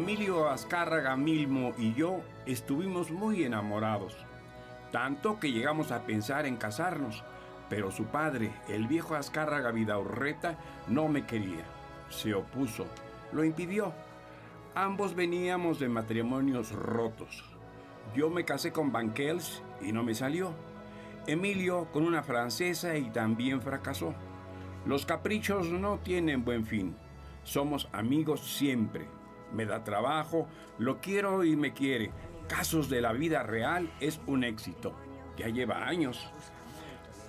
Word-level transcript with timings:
Emilio 0.00 0.48
Azcárraga 0.48 1.14
Milmo 1.14 1.74
y 1.76 1.92
yo 1.92 2.22
estuvimos 2.46 3.10
muy 3.10 3.44
enamorados, 3.44 4.16
tanto 4.90 5.38
que 5.38 5.52
llegamos 5.52 5.92
a 5.92 6.06
pensar 6.06 6.46
en 6.46 6.56
casarnos, 6.56 7.22
pero 7.68 7.90
su 7.90 8.06
padre, 8.06 8.50
el 8.66 8.86
viejo 8.86 9.14
Azcárraga 9.14 9.72
Vidaurreta, 9.72 10.56
no 10.88 11.08
me 11.08 11.26
quería. 11.26 11.66
Se 12.08 12.32
opuso, 12.32 12.86
lo 13.30 13.44
impidió. 13.44 13.92
Ambos 14.74 15.14
veníamos 15.14 15.78
de 15.78 15.90
matrimonios 15.90 16.72
rotos. 16.72 17.44
Yo 18.16 18.30
me 18.30 18.46
casé 18.46 18.72
con 18.72 18.92
Banquels 18.92 19.62
y 19.82 19.92
no 19.92 20.02
me 20.02 20.14
salió. 20.14 20.54
Emilio 21.26 21.88
con 21.92 22.04
una 22.04 22.22
francesa 22.22 22.96
y 22.96 23.10
también 23.10 23.60
fracasó. 23.60 24.14
Los 24.86 25.04
caprichos 25.04 25.66
no 25.66 25.98
tienen 25.98 26.42
buen 26.42 26.64
fin. 26.64 26.96
Somos 27.44 27.86
amigos 27.92 28.40
siempre. 28.40 29.19
Me 29.52 29.66
da 29.66 29.84
trabajo, 29.84 30.46
lo 30.78 31.00
quiero 31.00 31.44
y 31.44 31.56
me 31.56 31.72
quiere. 31.72 32.10
Casos 32.48 32.88
de 32.88 33.00
la 33.00 33.12
vida 33.12 33.42
real 33.42 33.90
es 34.00 34.20
un 34.26 34.44
éxito. 34.44 34.94
Ya 35.36 35.48
lleva 35.48 35.86
años. 35.86 36.30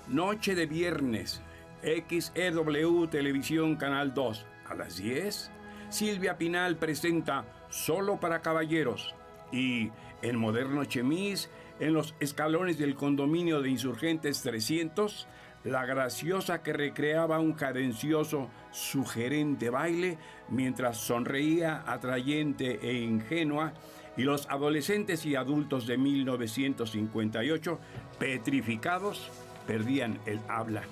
Noche 0.08 0.56
de 0.56 0.66
viernes, 0.66 1.42
XEW 1.84 3.08
Televisión 3.08 3.76
Canal 3.76 4.14
2, 4.14 4.46
a 4.68 4.76
las 4.76 4.98
10. 4.98 5.52
Silvia 5.90 6.38
Pinal 6.38 6.78
presenta 6.78 7.46
Solo 7.70 8.20
para 8.20 8.42
Caballeros. 8.42 9.16
Y 9.52 9.92
en 10.22 10.38
Moderno 10.38 10.86
Chemis, 10.86 11.50
en 11.80 11.94
los 11.94 12.16
escalones 12.20 12.78
del 12.78 12.96
condominio 12.96 13.62
de 13.62 13.70
Insurgentes 13.70 14.42
300, 14.42 15.28
la 15.64 15.86
graciosa 15.86 16.64
que 16.64 16.74
recreaba 16.74 17.40
un 17.40 17.54
cadencioso, 17.54 18.50
sugerente 18.72 19.70
baile 19.70 20.18
mientras 20.50 20.98
sonreía 20.98 21.84
atrayente 21.86 22.80
e 22.82 22.94
ingenua, 22.94 23.74
y 24.18 24.24
los 24.24 24.50
adolescentes 24.50 25.26
y 25.26 25.36
adultos 25.36 25.88
de 25.88 25.98
1958, 25.98 27.80
petrificados, 28.20 29.32
perdían 29.66 30.20
el 30.26 30.40
habla. 30.50 30.84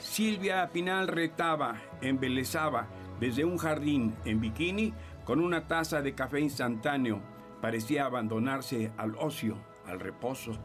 Silvia 0.00 0.68
Pinal 0.72 1.06
retaba, 1.08 1.76
embelezaba 2.00 2.86
desde 3.20 3.44
un 3.44 3.58
jardín 3.58 4.14
en 4.24 4.40
bikini 4.40 4.94
con 5.24 5.40
una 5.40 5.66
taza 5.66 6.00
de 6.00 6.14
café 6.14 6.40
instantáneo. 6.40 7.20
Parecía 7.60 8.06
abandonarse 8.06 8.90
al 8.96 9.14
ocio, 9.16 9.56
al 9.86 10.00
reposo. 10.00 10.58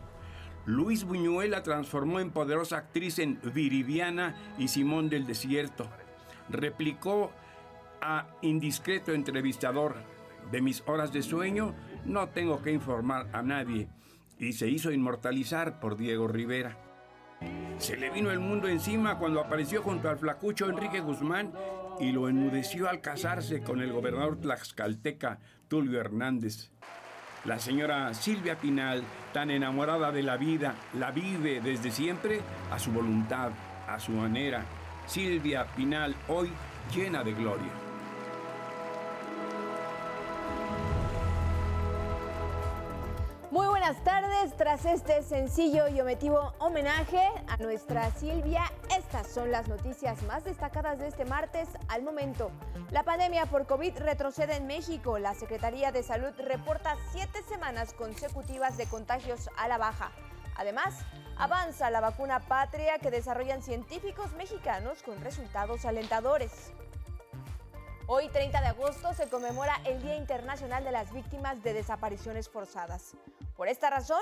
Luis 0.65 1.03
Buñuel 1.03 1.51
la 1.51 1.61
transformó 1.61 2.19
en 2.19 2.31
poderosa 2.31 2.77
actriz 2.77 3.19
en 3.19 3.39
Viridiana 3.53 4.35
y 4.57 4.67
Simón 4.67 5.09
del 5.09 5.27
Desierto. 5.27 5.87
Replicó 6.49 7.31
a 8.01 8.27
indiscreto 8.41 9.13
entrevistador, 9.13 9.95
de 10.51 10.61
mis 10.61 10.83
horas 10.87 11.11
de 11.11 11.21
sueño 11.21 11.73
no 12.05 12.29
tengo 12.29 12.61
que 12.61 12.71
informar 12.71 13.27
a 13.33 13.41
nadie, 13.41 13.89
y 14.39 14.53
se 14.53 14.67
hizo 14.67 14.91
inmortalizar 14.91 15.79
por 15.79 15.97
Diego 15.97 16.27
Rivera. 16.27 16.77
Se 17.77 17.97
le 17.97 18.09
vino 18.09 18.31
el 18.31 18.39
mundo 18.39 18.67
encima 18.67 19.19
cuando 19.19 19.41
apareció 19.41 19.81
junto 19.83 20.09
al 20.09 20.17
flacucho 20.17 20.69
Enrique 20.69 20.99
Guzmán 20.99 21.53
y 21.99 22.11
lo 22.11 22.27
enmudeció 22.27 22.89
al 22.89 23.01
casarse 23.01 23.61
con 23.61 23.81
el 23.81 23.91
gobernador 23.91 24.39
tlaxcalteca 24.39 25.39
Tulio 25.67 25.99
Hernández. 25.99 26.71
La 27.45 27.59
señora 27.59 28.11
Silvia 28.15 28.55
Pinal, 28.55 29.03
tan 29.31 29.51
enamorada 29.51 30.11
de 30.11 30.23
la 30.23 30.35
vida, 30.35 30.73
la 30.97 31.11
vive 31.11 31.61
desde 31.61 31.91
siempre 31.91 32.41
a 32.71 32.79
su 32.79 32.91
voluntad, 32.91 33.51
a 33.87 33.99
su 33.99 34.13
manera. 34.13 34.65
Silvia 35.05 35.67
Pinal 35.75 36.15
hoy 36.27 36.49
llena 36.91 37.23
de 37.23 37.33
gloria. 37.33 37.84
Buenas 43.85 44.03
tardes, 44.03 44.57
tras 44.57 44.83
este 44.85 45.21
sencillo 45.21 45.87
y 45.87 46.01
omitivo 46.01 46.53
homenaje 46.57 47.21
a 47.47 47.57
nuestra 47.57 48.09
Silvia, 48.09 48.63
estas 48.89 49.27
son 49.27 49.51
las 49.51 49.67
noticias 49.67 50.23
más 50.23 50.43
destacadas 50.43 50.97
de 50.97 51.07
este 51.07 51.23
martes 51.23 51.69
al 51.87 52.01
momento. 52.01 52.49
La 52.89 53.03
pandemia 53.03 53.45
por 53.45 53.67
COVID 53.67 53.95
retrocede 53.99 54.55
en 54.55 54.65
México. 54.65 55.19
La 55.19 55.35
Secretaría 55.35 55.91
de 55.91 56.01
Salud 56.01 56.31
reporta 56.39 56.95
siete 57.11 57.43
semanas 57.47 57.93
consecutivas 57.93 58.75
de 58.75 58.87
contagios 58.87 59.51
a 59.55 59.67
la 59.67 59.77
baja. 59.77 60.09
Además, 60.55 60.95
avanza 61.37 61.91
la 61.91 62.01
vacuna 62.01 62.39
patria 62.39 62.97
que 62.97 63.11
desarrollan 63.11 63.61
científicos 63.61 64.33
mexicanos 64.33 65.03
con 65.03 65.21
resultados 65.21 65.85
alentadores. 65.85 66.71
Hoy, 68.07 68.29
30 68.29 68.61
de 68.61 68.67
agosto, 68.67 69.13
se 69.13 69.29
conmemora 69.29 69.79
el 69.85 70.01
Día 70.01 70.15
Internacional 70.15 70.83
de 70.83 70.91
las 70.91 71.13
Víctimas 71.13 71.61
de 71.61 71.73
Desapariciones 71.73 72.49
Forzadas. 72.49 73.15
Por 73.55 73.69
esta 73.69 73.89
razón, 73.89 74.21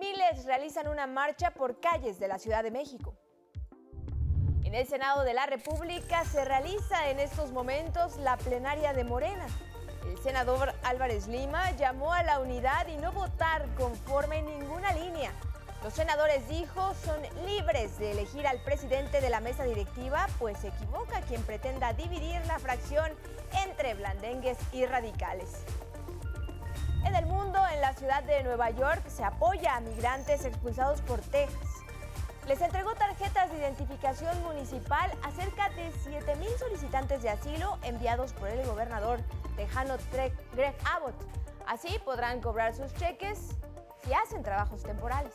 miles 0.00 0.44
realizan 0.44 0.88
una 0.88 1.06
marcha 1.06 1.52
por 1.52 1.78
calles 1.78 2.18
de 2.18 2.26
la 2.26 2.38
Ciudad 2.38 2.64
de 2.64 2.72
México. 2.72 3.14
En 4.64 4.74
el 4.74 4.86
Senado 4.88 5.22
de 5.22 5.34
la 5.34 5.46
República 5.46 6.24
se 6.24 6.44
realiza 6.44 7.08
en 7.10 7.20
estos 7.20 7.52
momentos 7.52 8.16
la 8.16 8.36
plenaria 8.36 8.92
de 8.92 9.04
Morena. 9.04 9.46
El 10.04 10.18
senador 10.18 10.74
Álvarez 10.82 11.28
Lima 11.28 11.70
llamó 11.72 12.12
a 12.12 12.24
la 12.24 12.40
unidad 12.40 12.88
y 12.88 12.96
no 12.96 13.12
votar 13.12 13.72
conforme 13.76 14.42
ninguna 14.42 14.92
línea. 14.94 15.30
Los 15.84 15.94
senadores, 15.94 16.48
dijo, 16.48 16.94
son 17.04 17.20
libres 17.46 17.98
de 17.98 18.12
elegir 18.12 18.46
al 18.46 18.60
presidente 18.62 19.20
de 19.20 19.30
la 19.30 19.40
mesa 19.40 19.62
directiva, 19.64 20.26
pues 20.38 20.58
se 20.58 20.68
equivoca 20.68 21.20
quien 21.22 21.42
pretenda 21.42 21.92
dividir 21.92 22.44
la 22.46 22.58
fracción 22.58 23.12
entre 23.64 23.94
blandengues 23.94 24.58
y 24.72 24.86
radicales. 24.86 25.64
En 27.04 27.16
el 27.16 27.26
mundo, 27.26 27.58
en 27.72 27.80
la 27.80 27.94
ciudad 27.94 28.22
de 28.22 28.42
Nueva 28.44 28.70
York, 28.70 29.02
se 29.08 29.24
apoya 29.24 29.76
a 29.76 29.80
migrantes 29.80 30.44
expulsados 30.44 31.00
por 31.02 31.20
Texas. 31.20 31.68
Les 32.46 32.60
entregó 32.60 32.94
tarjetas 32.94 33.50
de 33.50 33.58
identificación 33.58 34.40
municipal 34.42 35.10
a 35.22 35.30
cerca 35.30 35.68
de 35.70 35.92
7.000 35.92 36.58
solicitantes 36.58 37.22
de 37.22 37.30
asilo 37.30 37.78
enviados 37.82 38.32
por 38.32 38.48
el 38.48 38.66
gobernador 38.66 39.20
tejano 39.56 39.96
Greg 40.12 40.76
Abbott. 40.92 41.14
Así 41.66 41.98
podrán 42.04 42.40
cobrar 42.40 42.74
sus 42.74 42.92
cheques 42.94 43.56
si 44.04 44.12
hacen 44.12 44.42
trabajos 44.42 44.82
temporales. 44.82 45.34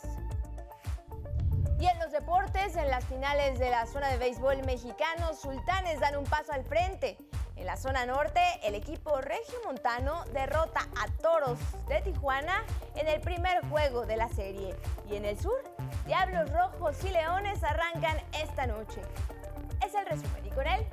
Y 1.79 1.85
en 1.85 1.99
los 1.99 2.11
deportes, 2.11 2.75
en 2.75 2.89
las 2.89 3.05
finales 3.05 3.59
de 3.59 3.69
la 3.69 3.85
zona 3.85 4.09
de 4.09 4.17
béisbol 4.17 4.65
mexicano, 4.65 5.33
Sultanes 5.33 5.99
dan 5.99 6.17
un 6.17 6.23
paso 6.23 6.51
al 6.51 6.63
frente. 6.63 7.17
En 7.57 7.65
la 7.65 7.75
zona 7.75 8.05
norte, 8.05 8.39
el 8.63 8.75
equipo 8.75 9.19
regiomontano 9.19 10.23
derrota 10.25 10.81
a 10.95 11.11
Toros 11.21 11.59
de 11.87 12.01
Tijuana 12.01 12.63
en 12.95 13.07
el 13.07 13.19
primer 13.19 13.67
juego 13.69 14.05
de 14.05 14.15
la 14.15 14.29
serie. 14.29 14.75
Y 15.09 15.15
en 15.15 15.25
el 15.25 15.39
sur, 15.39 15.63
Diablos 16.05 16.51
Rojos 16.51 17.03
y 17.03 17.09
Leones 17.09 17.63
arrancan 17.63 18.17
esta 18.39 18.67
noche. 18.67 19.01
Es 19.85 19.93
el 19.95 20.05
resumen 20.05 20.45
y 20.45 20.49
con 20.51 20.67
él 20.67 20.85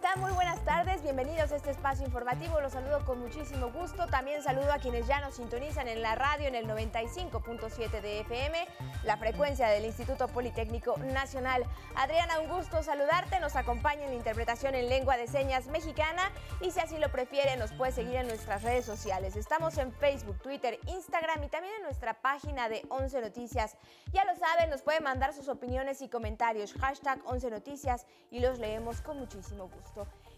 están? 0.00 0.20
Muy 0.20 0.32
buenas 0.32 0.64
tardes, 0.64 1.02
bienvenidos 1.02 1.52
a 1.52 1.56
este 1.56 1.72
espacio 1.72 2.06
informativo, 2.06 2.58
los 2.62 2.72
saludo 2.72 3.04
con 3.04 3.20
muchísimo 3.20 3.70
gusto, 3.70 4.06
también 4.06 4.42
saludo 4.42 4.72
a 4.72 4.78
quienes 4.78 5.06
ya 5.06 5.20
nos 5.20 5.34
sintonizan 5.34 5.88
en 5.88 6.00
la 6.00 6.14
radio 6.14 6.48
en 6.48 6.54
el 6.54 6.66
95.7 6.66 8.00
de 8.00 8.20
FM, 8.20 8.66
la 9.04 9.18
frecuencia 9.18 9.68
del 9.68 9.84
Instituto 9.84 10.28
Politécnico 10.28 10.96
Nacional. 10.96 11.64
Adriana, 11.96 12.40
un 12.40 12.48
gusto 12.48 12.82
saludarte, 12.82 13.40
nos 13.40 13.56
acompaña 13.56 14.04
en 14.04 14.10
la 14.10 14.16
interpretación 14.16 14.74
en 14.74 14.88
lengua 14.88 15.18
de 15.18 15.26
señas 15.26 15.66
mexicana 15.66 16.30
y 16.62 16.70
si 16.70 16.80
así 16.80 16.96
lo 16.96 17.10
prefiere 17.10 17.58
nos 17.58 17.72
puede 17.72 17.92
seguir 17.92 18.16
en 18.16 18.26
nuestras 18.26 18.62
redes 18.62 18.86
sociales. 18.86 19.36
Estamos 19.36 19.76
en 19.76 19.92
Facebook, 19.92 20.40
Twitter, 20.40 20.78
Instagram 20.86 21.44
y 21.44 21.48
también 21.48 21.74
en 21.74 21.82
nuestra 21.82 22.14
página 22.14 22.70
de 22.70 22.86
11 22.88 23.20
Noticias. 23.20 23.76
Ya 24.14 24.24
lo 24.24 24.34
saben, 24.34 24.70
nos 24.70 24.80
pueden 24.80 25.02
mandar 25.02 25.34
sus 25.34 25.48
opiniones 25.48 26.00
y 26.00 26.08
comentarios, 26.08 26.72
hashtag 26.72 27.20
11 27.26 27.50
Noticias 27.50 28.06
y 28.30 28.40
los 28.40 28.58
leemos 28.58 29.02
con 29.02 29.18
muchísimo 29.18 29.64
gusto. 29.68 29.89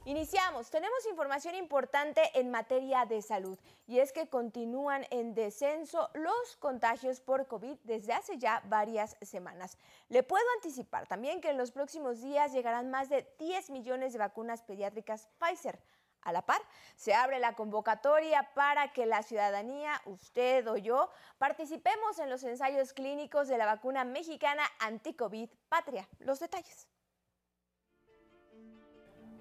Iniciamos. 0.05 0.69
Tenemos 0.69 1.07
información 1.07 1.55
importante 1.55 2.23
en 2.35 2.51
materia 2.51 3.07
de 3.07 3.23
salud 3.23 3.57
y 3.87 4.01
es 4.01 4.13
que 4.13 4.29
continúan 4.29 5.07
en 5.11 5.33
descenso 5.33 6.11
los 6.15 6.57
contagios 6.57 7.21
por 7.21 7.47
COVID 7.47 7.79
desde 7.85 8.13
hace 8.13 8.37
ya 8.37 8.63
varias 8.67 9.17
semanas. 9.23 9.79
Le 10.09 10.25
puedo 10.25 10.45
anticipar 10.57 11.07
también 11.07 11.41
que 11.41 11.51
en 11.51 11.59
los 11.59 11.71
próximos 11.71 12.21
días 12.21 12.53
llegarán 12.53 12.91
más 12.91 13.11
de 13.11 13.33
10 13.39 13.71
millones 13.71 14.13
de 14.13 14.19
vacunas 14.19 14.63
pediátricas 14.63 15.29
Pfizer. 15.39 15.81
A 16.23 16.33
la 16.33 16.43
par, 16.43 16.61
se 16.97 17.15
abre 17.15 17.39
la 17.39 17.55
convocatoria 17.55 18.51
para 18.55 18.93
que 18.93 19.07
la 19.07 19.23
ciudadanía, 19.23 20.01
usted 20.07 20.69
o 20.69 20.77
yo, 20.77 21.11
participemos 21.39 22.19
en 22.19 22.31
los 22.31 22.43
ensayos 22.45 22.93
clínicos 22.93 23.49
de 23.49 23.59
la 23.59 23.67
vacuna 23.67 24.05
mexicana 24.05 24.65
anti-COVID 24.81 25.49
Patria. 25.69 26.09
Los 26.21 26.39
detalles. 26.39 26.92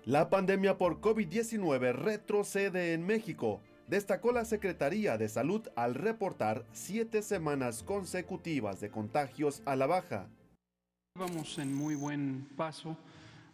La 0.05 0.31
pandemia 0.31 0.79
por 0.79 0.99
COVID-19 0.99 1.93
retrocede 1.93 2.93
en 2.93 3.05
México, 3.05 3.61
destacó 3.87 4.31
la 4.31 4.45
Secretaría 4.45 5.15
de 5.19 5.29
Salud 5.29 5.67
al 5.75 5.93
reportar 5.93 6.65
siete 6.71 7.21
semanas 7.21 7.83
consecutivas 7.83 8.81
de 8.81 8.89
contagios 8.89 9.61
a 9.63 9.75
la 9.75 9.85
baja. 9.85 10.27
Vamos 11.19 11.59
en 11.59 11.75
muy 11.75 11.93
buen 11.93 12.47
paso 12.57 12.97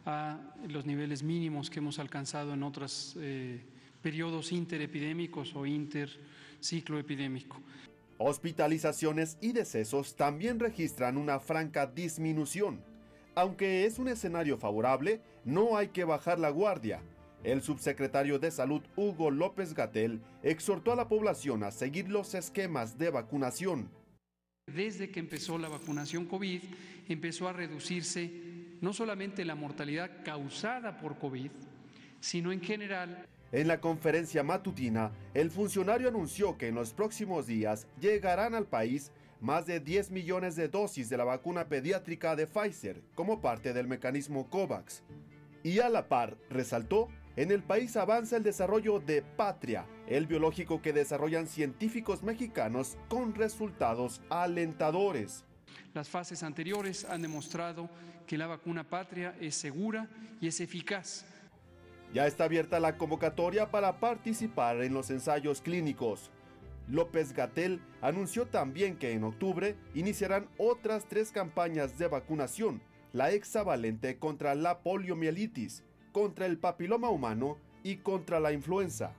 a 0.05 0.39
los 0.69 0.85
niveles 0.85 1.21
mínimos 1.21 1.69
que 1.69 1.79
hemos 1.79 1.99
alcanzado 1.99 2.53
en 2.53 2.63
otros 2.63 3.17
eh, 3.19 3.65
periodos 4.01 4.53
interepidémicos 4.53 5.53
o 5.53 5.65
interciclo 5.65 6.97
epidémico. 6.97 7.59
Hospitalizaciones 8.19 9.38
y 9.41 9.51
decesos 9.51 10.15
también 10.15 10.61
registran 10.61 11.17
una 11.17 11.41
franca 11.41 11.88
disminución. 11.88 12.79
Aunque 13.35 13.85
es 13.85 13.99
un 13.99 14.07
escenario 14.07 14.57
favorable, 14.57 15.21
no 15.47 15.77
hay 15.77 15.88
que 15.88 16.03
bajar 16.03 16.39
la 16.39 16.49
guardia. 16.49 16.99
El 17.41 17.61
subsecretario 17.61 18.38
de 18.38 18.51
Salud 18.51 18.81
Hugo 18.97 19.31
López 19.31 19.73
Gatel 19.73 20.21
exhortó 20.44 20.91
a 20.91 20.97
la 20.97 21.07
población 21.07 21.63
a 21.63 21.71
seguir 21.71 22.09
los 22.09 22.35
esquemas 22.35 22.97
de 22.97 23.09
vacunación. 23.09 23.89
Desde 24.67 25.09
que 25.09 25.21
empezó 25.21 25.57
la 25.57 25.69
vacunación 25.69 26.25
COVID, 26.25 26.61
empezó 27.07 27.47
a 27.47 27.53
reducirse 27.53 28.29
no 28.81 28.91
solamente 28.91 29.45
la 29.45 29.55
mortalidad 29.55 30.11
causada 30.25 30.97
por 30.99 31.17
COVID, 31.17 31.51
sino 32.19 32.51
en 32.51 32.59
general 32.59 33.25
en 33.53 33.69
la 33.69 33.79
conferencia 33.79 34.44
matutina, 34.44 35.09
el 35.33 35.51
funcionario 35.51 36.09
anunció 36.09 36.57
que 36.57 36.67
en 36.67 36.75
los 36.75 36.91
próximos 36.91 37.47
días 37.47 37.88
llegarán 38.01 38.53
al 38.53 38.65
país 38.65 39.13
más 39.39 39.65
de 39.65 39.79
10 39.79 40.11
millones 40.11 40.57
de 40.57 40.67
dosis 40.67 41.07
de 41.07 41.15
la 41.15 41.23
vacuna 41.23 41.69
pediátrica 41.69 42.35
de 42.35 42.45
Pfizer 42.45 43.01
como 43.15 43.39
parte 43.39 43.71
del 43.71 43.88
mecanismo 43.88 44.49
COVAX. 44.49 45.01
Y 45.63 45.80
a 45.80 45.89
la 45.89 46.07
par, 46.07 46.38
resaltó, 46.50 47.09
en 47.36 47.51
el 47.51 47.63
país 47.63 47.95
avanza 47.98 48.38
el 48.38 48.44
desarrollo 48.44 49.00
de 49.00 49.21
Patria, 49.21 49.86
el 50.07 50.25
biológico 50.25 50.81
que 50.81 50.94
desarrollan 50.94 51.48
científicos 51.48 52.24
mexicanos 52.24 52.98
con 53.09 53.36
resultados 53.36 54.21
alentadores. 54.30 55.44
Las 55.94 56.09
fases 56.09 56.44
anteriores 56.44 57.06
han 57.06 57.21
demostrado 57.21 57.89
que 58.25 58.38
la 58.38 58.48
vacuna 58.48 58.83
Patria 58.83 59.36
es 59.39 59.56
segura 59.56 60.07
y 60.42 60.48
es 60.48 60.59
eficaz 60.59 61.25
ya 62.13 62.25
está 62.25 62.45
abierta 62.45 62.80
la 62.80 62.98
convocatoria 62.98 63.69
para 63.69 64.00
participar 64.00 64.81
en 64.81 64.94
los 64.94 65.09
ensayos 65.09 65.62
clínicos. 65.62 66.31
López 66.88 67.33
Gatel 67.33 67.81
anunció 68.01 68.45
también 68.45 68.98
que 68.98 69.12
en 69.12 69.25
octubre 69.25 69.75
iniciarán 69.94 70.48
otras 70.57 71.06
tres 71.07 71.31
campañas 71.31 71.98
de 71.98 72.07
vacunación, 72.07 72.81
la 73.13 73.31
hexavalente 73.31 74.18
contra 74.18 74.56
la 74.56 74.80
poliomielitis, 74.80 75.83
contra 76.12 76.45
el 76.45 76.57
papiloma 76.57 77.09
humano 77.09 77.57
y 77.83 77.98
contra 77.98 78.39
la 78.39 78.51
influenza. 78.51 79.13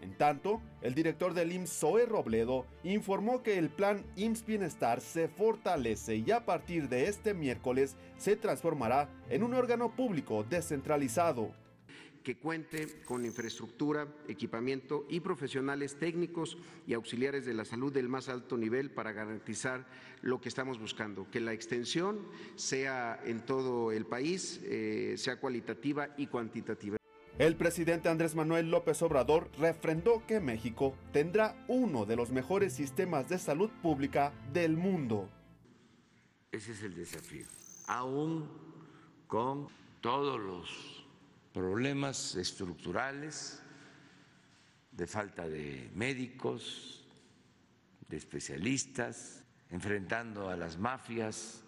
En 0.00 0.16
tanto, 0.16 0.60
el 0.80 0.94
director 0.94 1.34
del 1.34 1.52
IMSS, 1.52 1.80
Zoe 1.80 2.06
Robledo, 2.06 2.66
informó 2.84 3.42
que 3.42 3.58
el 3.58 3.68
plan 3.68 4.04
IMSS 4.16 4.46
Bienestar 4.46 5.00
se 5.00 5.28
fortalece 5.28 6.16
y 6.16 6.30
a 6.30 6.44
partir 6.44 6.88
de 6.88 7.08
este 7.08 7.34
miércoles 7.34 7.96
se 8.16 8.36
transformará 8.36 9.08
en 9.28 9.42
un 9.42 9.54
órgano 9.54 9.90
público 9.90 10.44
descentralizado 10.44 11.52
que 12.28 12.36
cuente 12.36 13.00
con 13.06 13.24
infraestructura, 13.24 14.06
equipamiento 14.28 15.06
y 15.08 15.20
profesionales 15.20 15.98
técnicos 15.98 16.58
y 16.86 16.92
auxiliares 16.92 17.46
de 17.46 17.54
la 17.54 17.64
salud 17.64 17.90
del 17.90 18.10
más 18.10 18.28
alto 18.28 18.58
nivel 18.58 18.90
para 18.90 19.12
garantizar 19.12 19.86
lo 20.20 20.38
que 20.38 20.50
estamos 20.50 20.78
buscando, 20.78 21.26
que 21.30 21.40
la 21.40 21.54
extensión 21.54 22.28
sea 22.54 23.18
en 23.24 23.46
todo 23.46 23.92
el 23.92 24.04
país, 24.04 24.60
eh, 24.64 25.14
sea 25.16 25.40
cualitativa 25.40 26.10
y 26.18 26.26
cuantitativa. 26.26 26.98
El 27.38 27.56
presidente 27.56 28.10
Andrés 28.10 28.34
Manuel 28.34 28.70
López 28.70 29.00
Obrador 29.00 29.50
refrendó 29.58 30.22
que 30.26 30.38
México 30.38 30.94
tendrá 31.14 31.64
uno 31.66 32.04
de 32.04 32.16
los 32.16 32.30
mejores 32.30 32.74
sistemas 32.74 33.30
de 33.30 33.38
salud 33.38 33.70
pública 33.80 34.34
del 34.52 34.76
mundo. 34.76 35.30
Ese 36.52 36.72
es 36.72 36.82
el 36.82 36.94
desafío, 36.94 37.46
aún 37.86 38.46
con 39.26 39.68
todos 40.02 40.38
los 40.38 40.97
problemas 41.52 42.34
estructurales 42.36 43.62
de 44.92 45.06
falta 45.06 45.48
de 45.48 45.90
médicos, 45.94 47.06
de 48.08 48.16
especialistas, 48.16 49.44
enfrentando 49.70 50.48
a 50.48 50.56
las 50.56 50.78
mafias 50.78 51.62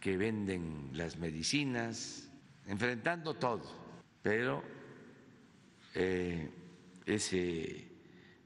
que 0.00 0.16
venden 0.16 0.90
las 0.92 1.16
medicinas, 1.16 2.30
enfrentando 2.66 3.34
todo, 3.34 3.62
pero 4.22 4.62
eh, 5.94 6.50
ese 7.04 7.88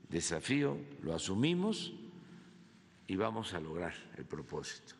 desafío 0.09 0.79
lo 1.03 1.15
asumimos 1.15 1.93
y 3.07 3.17
vamos 3.17 3.55
a 3.55 3.61
lograr 3.61 3.95
el 4.17 4.25
propósito. 4.25 4.95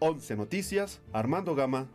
11 0.00 0.36
Noticias, 0.36 1.00
Armando 1.12 1.54
Gama, 1.54 1.88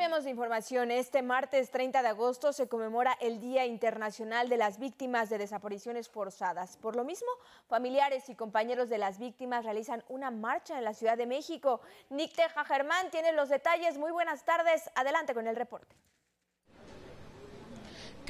Cambiamos 0.00 0.24
de 0.24 0.30
información. 0.30 0.90
Este 0.90 1.20
martes 1.20 1.70
30 1.70 2.00
de 2.00 2.08
agosto 2.08 2.54
se 2.54 2.68
conmemora 2.68 3.18
el 3.20 3.38
Día 3.38 3.66
Internacional 3.66 4.48
de 4.48 4.56
las 4.56 4.78
Víctimas 4.78 5.28
de 5.28 5.36
Desapariciones 5.36 6.08
Forzadas. 6.08 6.78
Por 6.78 6.96
lo 6.96 7.04
mismo, 7.04 7.28
familiares 7.68 8.30
y 8.30 8.34
compañeros 8.34 8.88
de 8.88 8.96
las 8.96 9.18
víctimas 9.18 9.62
realizan 9.62 10.02
una 10.08 10.30
marcha 10.30 10.78
en 10.78 10.84
la 10.84 10.94
Ciudad 10.94 11.18
de 11.18 11.26
México. 11.26 11.82
Nick 12.08 12.32
Teja 12.32 12.64
Germán 12.64 13.10
tiene 13.10 13.32
los 13.32 13.50
detalles. 13.50 13.98
Muy 13.98 14.10
buenas 14.10 14.42
tardes. 14.46 14.90
Adelante 14.94 15.34
con 15.34 15.46
el 15.46 15.54
reporte. 15.54 15.94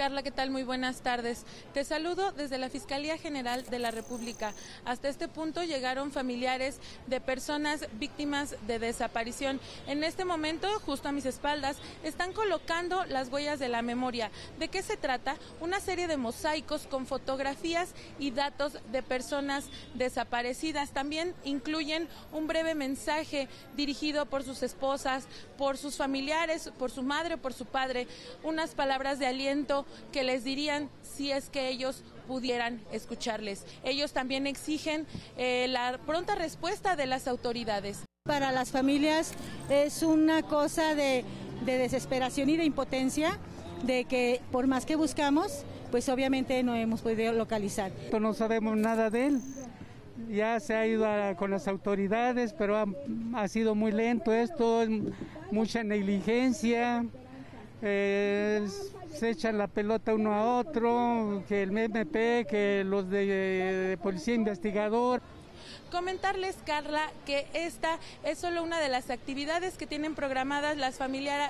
Carla, 0.00 0.22
¿qué 0.22 0.30
tal? 0.30 0.50
Muy 0.50 0.62
buenas 0.62 1.02
tardes. 1.02 1.44
Te 1.74 1.84
saludo 1.84 2.32
desde 2.32 2.56
la 2.56 2.70
Fiscalía 2.70 3.18
General 3.18 3.66
de 3.66 3.78
la 3.78 3.90
República. 3.90 4.54
Hasta 4.86 5.10
este 5.10 5.28
punto 5.28 5.62
llegaron 5.62 6.10
familiares 6.10 6.78
de 7.06 7.20
personas 7.20 7.86
víctimas 7.98 8.56
de 8.66 8.78
desaparición. 8.78 9.60
En 9.86 10.02
este 10.02 10.24
momento, 10.24 10.68
justo 10.86 11.10
a 11.10 11.12
mis 11.12 11.26
espaldas, 11.26 11.76
están 12.02 12.32
colocando 12.32 13.04
las 13.04 13.28
huellas 13.28 13.58
de 13.58 13.68
la 13.68 13.82
memoria. 13.82 14.30
¿De 14.58 14.68
qué 14.68 14.82
se 14.82 14.96
trata? 14.96 15.36
Una 15.60 15.80
serie 15.80 16.08
de 16.08 16.16
mosaicos 16.16 16.86
con 16.86 17.04
fotografías 17.04 17.90
y 18.18 18.30
datos 18.30 18.78
de 18.90 19.02
personas 19.02 19.66
desaparecidas. 19.92 20.92
También 20.92 21.34
incluyen 21.44 22.08
un 22.32 22.46
breve 22.46 22.74
mensaje 22.74 23.48
dirigido 23.76 24.24
por 24.24 24.44
sus 24.44 24.62
esposas, 24.62 25.26
por 25.58 25.76
sus 25.76 25.98
familiares, 25.98 26.72
por 26.78 26.90
su 26.90 27.02
madre 27.02 27.36
por 27.36 27.52
su 27.52 27.66
padre. 27.66 28.08
Unas 28.42 28.70
palabras 28.74 29.18
de 29.18 29.26
aliento 29.26 29.84
que 30.12 30.24
les 30.24 30.44
dirían 30.44 30.88
si 31.02 31.30
es 31.30 31.50
que 31.50 31.68
ellos 31.68 32.02
pudieran 32.30 32.80
escucharles. 32.92 33.66
Ellos 33.82 34.12
también 34.12 34.46
exigen 34.46 35.06
eh, 35.36 35.66
la 35.68 35.98
pronta 36.06 36.36
respuesta 36.36 36.94
de 36.94 37.06
las 37.06 37.26
autoridades. 37.26 38.04
Para 38.24 38.52
las 38.52 38.70
familias 38.70 39.32
es 39.68 40.04
una 40.04 40.42
cosa 40.42 40.94
de, 40.94 41.24
desesperación 41.64 42.48
y 42.48 42.56
de 42.56 42.64
impotencia, 42.64 43.36
de 43.84 44.04
que 44.04 44.40
por 44.52 44.68
más 44.68 44.86
que 44.86 44.94
buscamos, 44.94 45.64
pues 45.90 46.08
obviamente 46.08 46.62
no 46.62 46.76
hemos 46.76 47.00
podido 47.00 47.32
localizar. 47.32 47.90
No 48.20 48.32
sabemos 48.32 48.76
nada 48.76 49.10
de 49.10 49.26
él. 49.26 49.40
Ya 50.30 50.60
se 50.60 50.76
ha 50.76 50.86
ido 50.86 51.06
con 51.36 51.50
las 51.50 51.66
autoridades, 51.66 52.52
pero 52.52 52.76
ha, 52.76 52.86
ha 53.34 53.48
sido 53.48 53.74
muy 53.74 53.90
lento 53.90 54.32
esto, 54.32 54.84
mucha 55.50 55.82
negligencia. 55.82 57.04
Eh, 57.82 58.68
se 59.12 59.30
echan 59.30 59.58
la 59.58 59.66
pelota 59.66 60.14
uno 60.14 60.34
a 60.34 60.58
otro, 60.58 61.42
que 61.48 61.62
el 61.62 61.76
MP, 61.76 62.46
que 62.48 62.82
los 62.86 63.10
de 63.10 63.98
policía 64.02 64.34
investigador. 64.34 65.20
Comentarles, 65.90 66.56
Carla, 66.64 67.10
que 67.26 67.46
esta 67.52 67.98
es 68.22 68.38
solo 68.38 68.62
una 68.62 68.80
de 68.80 68.88
las 68.88 69.10
actividades 69.10 69.76
que 69.76 69.86
tienen 69.86 70.14
programadas 70.14 70.76
las, 70.76 70.98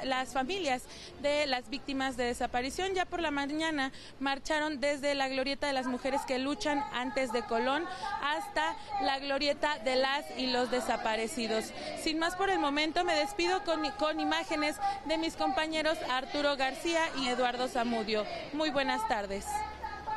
las 0.05 0.33
familias 0.33 0.83
de 1.21 1.47
las 1.47 1.69
víctimas 1.69 2.17
de 2.17 2.25
desaparición. 2.25 2.95
Ya 2.95 3.05
por 3.05 3.21
la 3.21 3.31
mañana 3.31 3.93
marcharon 4.19 4.81
desde 4.81 5.15
la 5.15 5.29
glorieta 5.29 5.67
de 5.67 5.73
las 5.73 5.87
mujeres 5.87 6.23
que 6.27 6.39
luchan 6.39 6.83
antes 6.93 7.33
de 7.33 7.43
Colón 7.43 7.85
hasta 8.23 8.77
la 9.03 9.19
glorieta 9.19 9.79
de 9.79 9.97
las 9.97 10.25
y 10.39 10.47
los 10.47 10.71
desaparecidos. 10.71 11.67
Sin 12.03 12.19
más 12.19 12.35
por 12.35 12.51
el 12.51 12.59
momento, 12.59 13.05
me 13.05 13.15
despido 13.15 13.63
con, 13.65 13.89
con 13.93 14.21
imágenes 14.21 14.77
de 15.05 15.19
mis 15.19 15.37
compañeros 15.37 15.99
Arturo 16.11 16.57
García 16.57 17.01
y 17.19 17.29
Eduardo 17.29 17.69
Zamudio. 17.69 18.25
Muy 18.53 18.71
buenas 18.71 19.07
tardes. 19.07 19.45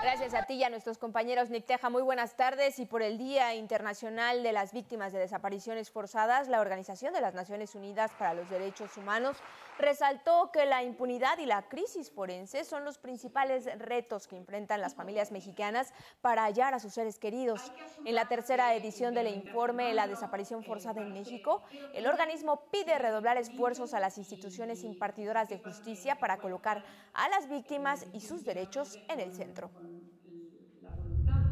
Gracias 0.03 0.33
a 0.33 0.43
ti 0.43 0.55
y 0.55 0.63
a 0.65 0.69
nuestros 0.69 0.97
compañeros 0.97 1.49
Nick 1.49 1.65
Teja. 1.65 1.89
Muy 1.89 2.01
buenas 2.01 2.35
tardes. 2.35 2.77
Y 2.77 2.85
por 2.85 3.01
el 3.01 3.17
Día 3.17 3.55
Internacional 3.55 4.43
de 4.43 4.51
las 4.51 4.73
Víctimas 4.73 5.13
de 5.13 5.19
Desapariciones 5.19 5.91
Forzadas, 5.91 6.49
la 6.49 6.59
Organización 6.59 7.13
de 7.13 7.21
las 7.21 7.33
Naciones 7.33 7.73
Unidas 7.73 8.11
para 8.19 8.33
los 8.33 8.49
Derechos 8.49 8.97
Humanos 8.97 9.37
resaltó 9.79 10.51
que 10.51 10.65
la 10.65 10.83
impunidad 10.83 11.37
y 11.39 11.45
la 11.45 11.63
crisis 11.63 12.11
forense 12.11 12.63
son 12.63 12.83
los 12.85 12.97
principales 12.97 13.65
retos 13.79 14.27
que 14.27 14.35
enfrentan 14.35 14.81
las 14.81 14.93
familias 14.93 15.31
mexicanas 15.31 15.93
para 16.21 16.43
hallar 16.43 16.73
a 16.73 16.79
sus 16.79 16.93
seres 16.93 17.17
queridos. 17.17 17.71
En 18.05 18.15
la 18.15 18.27
tercera 18.27 18.75
edición 18.75 19.13
del 19.13 19.29
informe 19.29 19.93
La 19.93 20.07
desaparición 20.07 20.63
forzada 20.63 21.01
en 21.01 21.13
México, 21.13 21.63
el 21.93 22.07
organismo 22.07 22.65
pide 22.71 22.99
redoblar 22.99 23.37
esfuerzos 23.37 23.93
a 23.93 24.01
las 24.01 24.17
instituciones 24.17 24.83
impartidoras 24.83 25.47
de 25.47 25.59
justicia 25.59 26.19
para 26.19 26.37
colocar 26.37 26.83
a 27.13 27.29
las 27.29 27.47
víctimas 27.47 28.05
y 28.13 28.19
sus 28.19 28.43
derechos 28.43 28.99
en 29.07 29.21
el 29.21 29.33
centro. 29.33 29.71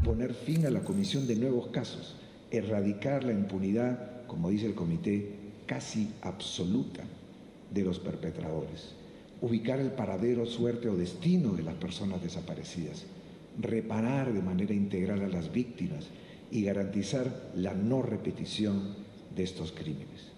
Poner 0.03 0.33
fin 0.33 0.65
a 0.65 0.71
la 0.71 0.81
comisión 0.81 1.27
de 1.27 1.35
nuevos 1.35 1.67
casos, 1.67 2.15
erradicar 2.49 3.23
la 3.23 3.33
impunidad, 3.33 4.25
como 4.25 4.49
dice 4.49 4.65
el 4.65 4.73
comité, 4.73 5.35
casi 5.67 6.09
absoluta 6.23 7.03
de 7.71 7.83
los 7.83 7.99
perpetradores, 7.99 8.93
ubicar 9.41 9.79
el 9.79 9.91
paradero, 9.91 10.47
suerte 10.47 10.89
o 10.89 10.97
destino 10.97 11.53
de 11.53 11.61
las 11.61 11.75
personas 11.75 12.23
desaparecidas, 12.23 13.05
reparar 13.59 14.33
de 14.33 14.41
manera 14.41 14.73
integral 14.73 15.21
a 15.21 15.27
las 15.27 15.51
víctimas 15.51 16.07
y 16.49 16.63
garantizar 16.63 17.51
la 17.55 17.75
no 17.75 18.01
repetición 18.01 18.95
de 19.35 19.43
estos 19.43 19.71
crímenes. 19.71 20.31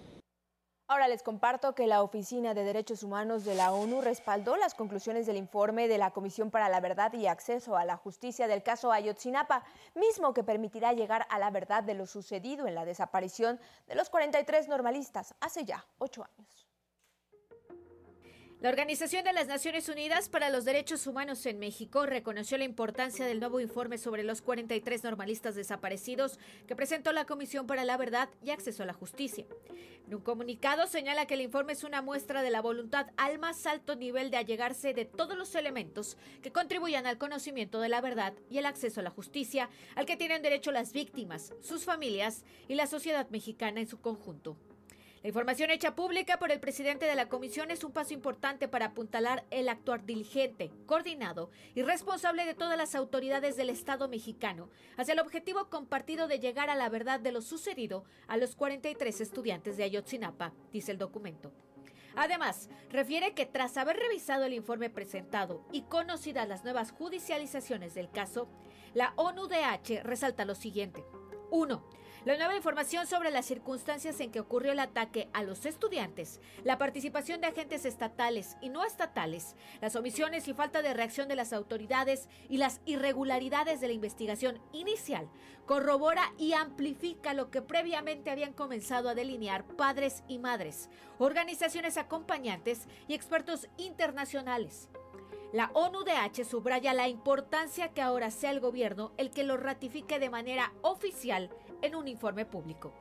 Ahora 0.86 1.08
les 1.08 1.22
comparto 1.22 1.74
que 1.74 1.86
la 1.86 2.02
Oficina 2.02 2.52
de 2.52 2.62
Derechos 2.62 3.02
Humanos 3.02 3.46
de 3.46 3.54
la 3.54 3.72
ONU 3.72 4.02
respaldó 4.02 4.54
las 4.56 4.74
conclusiones 4.74 5.24
del 5.24 5.38
informe 5.38 5.88
de 5.88 5.96
la 5.96 6.10
Comisión 6.10 6.50
para 6.50 6.68
la 6.68 6.80
Verdad 6.80 7.10
y 7.14 7.26
Acceso 7.26 7.78
a 7.78 7.86
la 7.86 7.96
Justicia 7.96 8.48
del 8.48 8.62
caso 8.62 8.92
Ayotzinapa, 8.92 9.64
mismo 9.94 10.34
que 10.34 10.44
permitirá 10.44 10.92
llegar 10.92 11.26
a 11.30 11.38
la 11.38 11.50
verdad 11.50 11.82
de 11.82 11.94
lo 11.94 12.04
sucedido 12.04 12.66
en 12.66 12.74
la 12.74 12.84
desaparición 12.84 13.58
de 13.86 13.94
los 13.94 14.10
43 14.10 14.68
normalistas 14.68 15.34
hace 15.40 15.64
ya 15.64 15.86
ocho 15.96 16.22
años. 16.22 16.63
La 18.64 18.70
Organización 18.70 19.24
de 19.24 19.34
las 19.34 19.46
Naciones 19.46 19.90
Unidas 19.90 20.30
para 20.30 20.48
los 20.48 20.64
Derechos 20.64 21.06
Humanos 21.06 21.44
en 21.44 21.58
México 21.58 22.06
reconoció 22.06 22.56
la 22.56 22.64
importancia 22.64 23.26
del 23.26 23.38
nuevo 23.38 23.60
informe 23.60 23.98
sobre 23.98 24.22
los 24.22 24.40
43 24.40 25.04
normalistas 25.04 25.54
desaparecidos 25.54 26.38
que 26.66 26.74
presentó 26.74 27.12
la 27.12 27.26
Comisión 27.26 27.66
para 27.66 27.84
la 27.84 27.98
Verdad 27.98 28.30
y 28.42 28.52
Acceso 28.52 28.82
a 28.82 28.86
la 28.86 28.94
Justicia. 28.94 29.44
En 30.06 30.14
un 30.14 30.22
comunicado 30.22 30.86
señala 30.86 31.26
que 31.26 31.34
el 31.34 31.42
informe 31.42 31.74
es 31.74 31.84
una 31.84 32.00
muestra 32.00 32.40
de 32.40 32.48
la 32.48 32.62
voluntad 32.62 33.08
al 33.18 33.38
más 33.38 33.66
alto 33.66 33.96
nivel 33.96 34.30
de 34.30 34.38
allegarse 34.38 34.94
de 34.94 35.04
todos 35.04 35.36
los 35.36 35.54
elementos 35.56 36.16
que 36.40 36.50
contribuyan 36.50 37.06
al 37.06 37.18
conocimiento 37.18 37.82
de 37.82 37.90
la 37.90 38.00
verdad 38.00 38.32
y 38.48 38.56
el 38.56 38.64
acceso 38.64 39.00
a 39.00 39.02
la 39.02 39.10
justicia 39.10 39.68
al 39.94 40.06
que 40.06 40.16
tienen 40.16 40.40
derecho 40.40 40.72
las 40.72 40.94
víctimas, 40.94 41.52
sus 41.60 41.84
familias 41.84 42.46
y 42.66 42.76
la 42.76 42.86
sociedad 42.86 43.28
mexicana 43.28 43.82
en 43.82 43.88
su 43.88 44.00
conjunto. 44.00 44.56
La 45.24 45.28
información 45.28 45.70
hecha 45.70 45.94
pública 45.94 46.38
por 46.38 46.52
el 46.52 46.60
presidente 46.60 47.06
de 47.06 47.14
la 47.14 47.30
comisión 47.30 47.70
es 47.70 47.82
un 47.82 47.92
paso 47.92 48.12
importante 48.12 48.68
para 48.68 48.84
apuntalar 48.88 49.46
el 49.50 49.70
actuar 49.70 50.04
diligente, 50.04 50.70
coordinado 50.84 51.50
y 51.74 51.80
responsable 51.80 52.44
de 52.44 52.52
todas 52.52 52.76
las 52.76 52.94
autoridades 52.94 53.56
del 53.56 53.70
Estado 53.70 54.06
mexicano 54.06 54.68
hacia 54.98 55.14
el 55.14 55.20
objetivo 55.20 55.70
compartido 55.70 56.28
de 56.28 56.40
llegar 56.40 56.68
a 56.68 56.74
la 56.74 56.90
verdad 56.90 57.20
de 57.20 57.32
lo 57.32 57.40
sucedido 57.40 58.04
a 58.28 58.36
los 58.36 58.54
43 58.54 59.22
estudiantes 59.22 59.78
de 59.78 59.84
Ayotzinapa, 59.84 60.52
dice 60.74 60.92
el 60.92 60.98
documento. 60.98 61.54
Además, 62.16 62.68
refiere 62.90 63.32
que 63.32 63.46
tras 63.46 63.78
haber 63.78 63.96
revisado 63.96 64.44
el 64.44 64.52
informe 64.52 64.90
presentado 64.90 65.64
y 65.72 65.84
conocidas 65.84 66.46
las 66.46 66.64
nuevas 66.64 66.92
judicializaciones 66.92 67.94
del 67.94 68.10
caso, 68.10 68.46
la 68.92 69.14
ONUDH 69.16 70.02
resalta 70.02 70.44
lo 70.44 70.54
siguiente. 70.54 71.02
1 71.50 72.03
la 72.24 72.38
nueva 72.38 72.56
información 72.56 73.06
sobre 73.06 73.30
las 73.30 73.44
circunstancias 73.44 74.18
en 74.20 74.30
que 74.30 74.40
ocurrió 74.40 74.72
el 74.72 74.78
ataque 74.78 75.28
a 75.34 75.42
los 75.42 75.66
estudiantes, 75.66 76.40
la 76.62 76.78
participación 76.78 77.42
de 77.42 77.48
agentes 77.48 77.84
estatales 77.84 78.56
y 78.62 78.70
no 78.70 78.82
estatales, 78.84 79.56
las 79.82 79.94
omisiones 79.94 80.48
y 80.48 80.54
falta 80.54 80.80
de 80.80 80.94
reacción 80.94 81.28
de 81.28 81.36
las 81.36 81.52
autoridades 81.52 82.30
y 82.48 82.56
las 82.56 82.80
irregularidades 82.86 83.82
de 83.82 83.88
la 83.88 83.92
investigación 83.92 84.58
inicial, 84.72 85.28
corrobora 85.66 86.32
y 86.38 86.54
amplifica 86.54 87.34
lo 87.34 87.50
que 87.50 87.60
previamente 87.60 88.30
habían 88.30 88.54
comenzado 88.54 89.10
a 89.10 89.14
delinear 89.14 89.66
padres 89.66 90.22
y 90.26 90.38
madres, 90.38 90.88
organizaciones 91.18 91.98
acompañantes 91.98 92.88
y 93.06 93.12
expertos 93.12 93.68
internacionales. 93.76 94.88
La 95.54 95.70
ONUDH 95.72 96.44
subraya 96.44 96.92
la 96.94 97.06
importancia 97.06 97.90
que 97.90 98.02
ahora 98.02 98.32
sea 98.32 98.50
el 98.50 98.58
gobierno 98.58 99.12
el 99.18 99.30
que 99.30 99.44
lo 99.44 99.56
ratifique 99.56 100.18
de 100.18 100.28
manera 100.28 100.72
oficial 100.82 101.48
en 101.80 101.94
un 101.94 102.08
informe 102.08 102.44
público. 102.44 102.92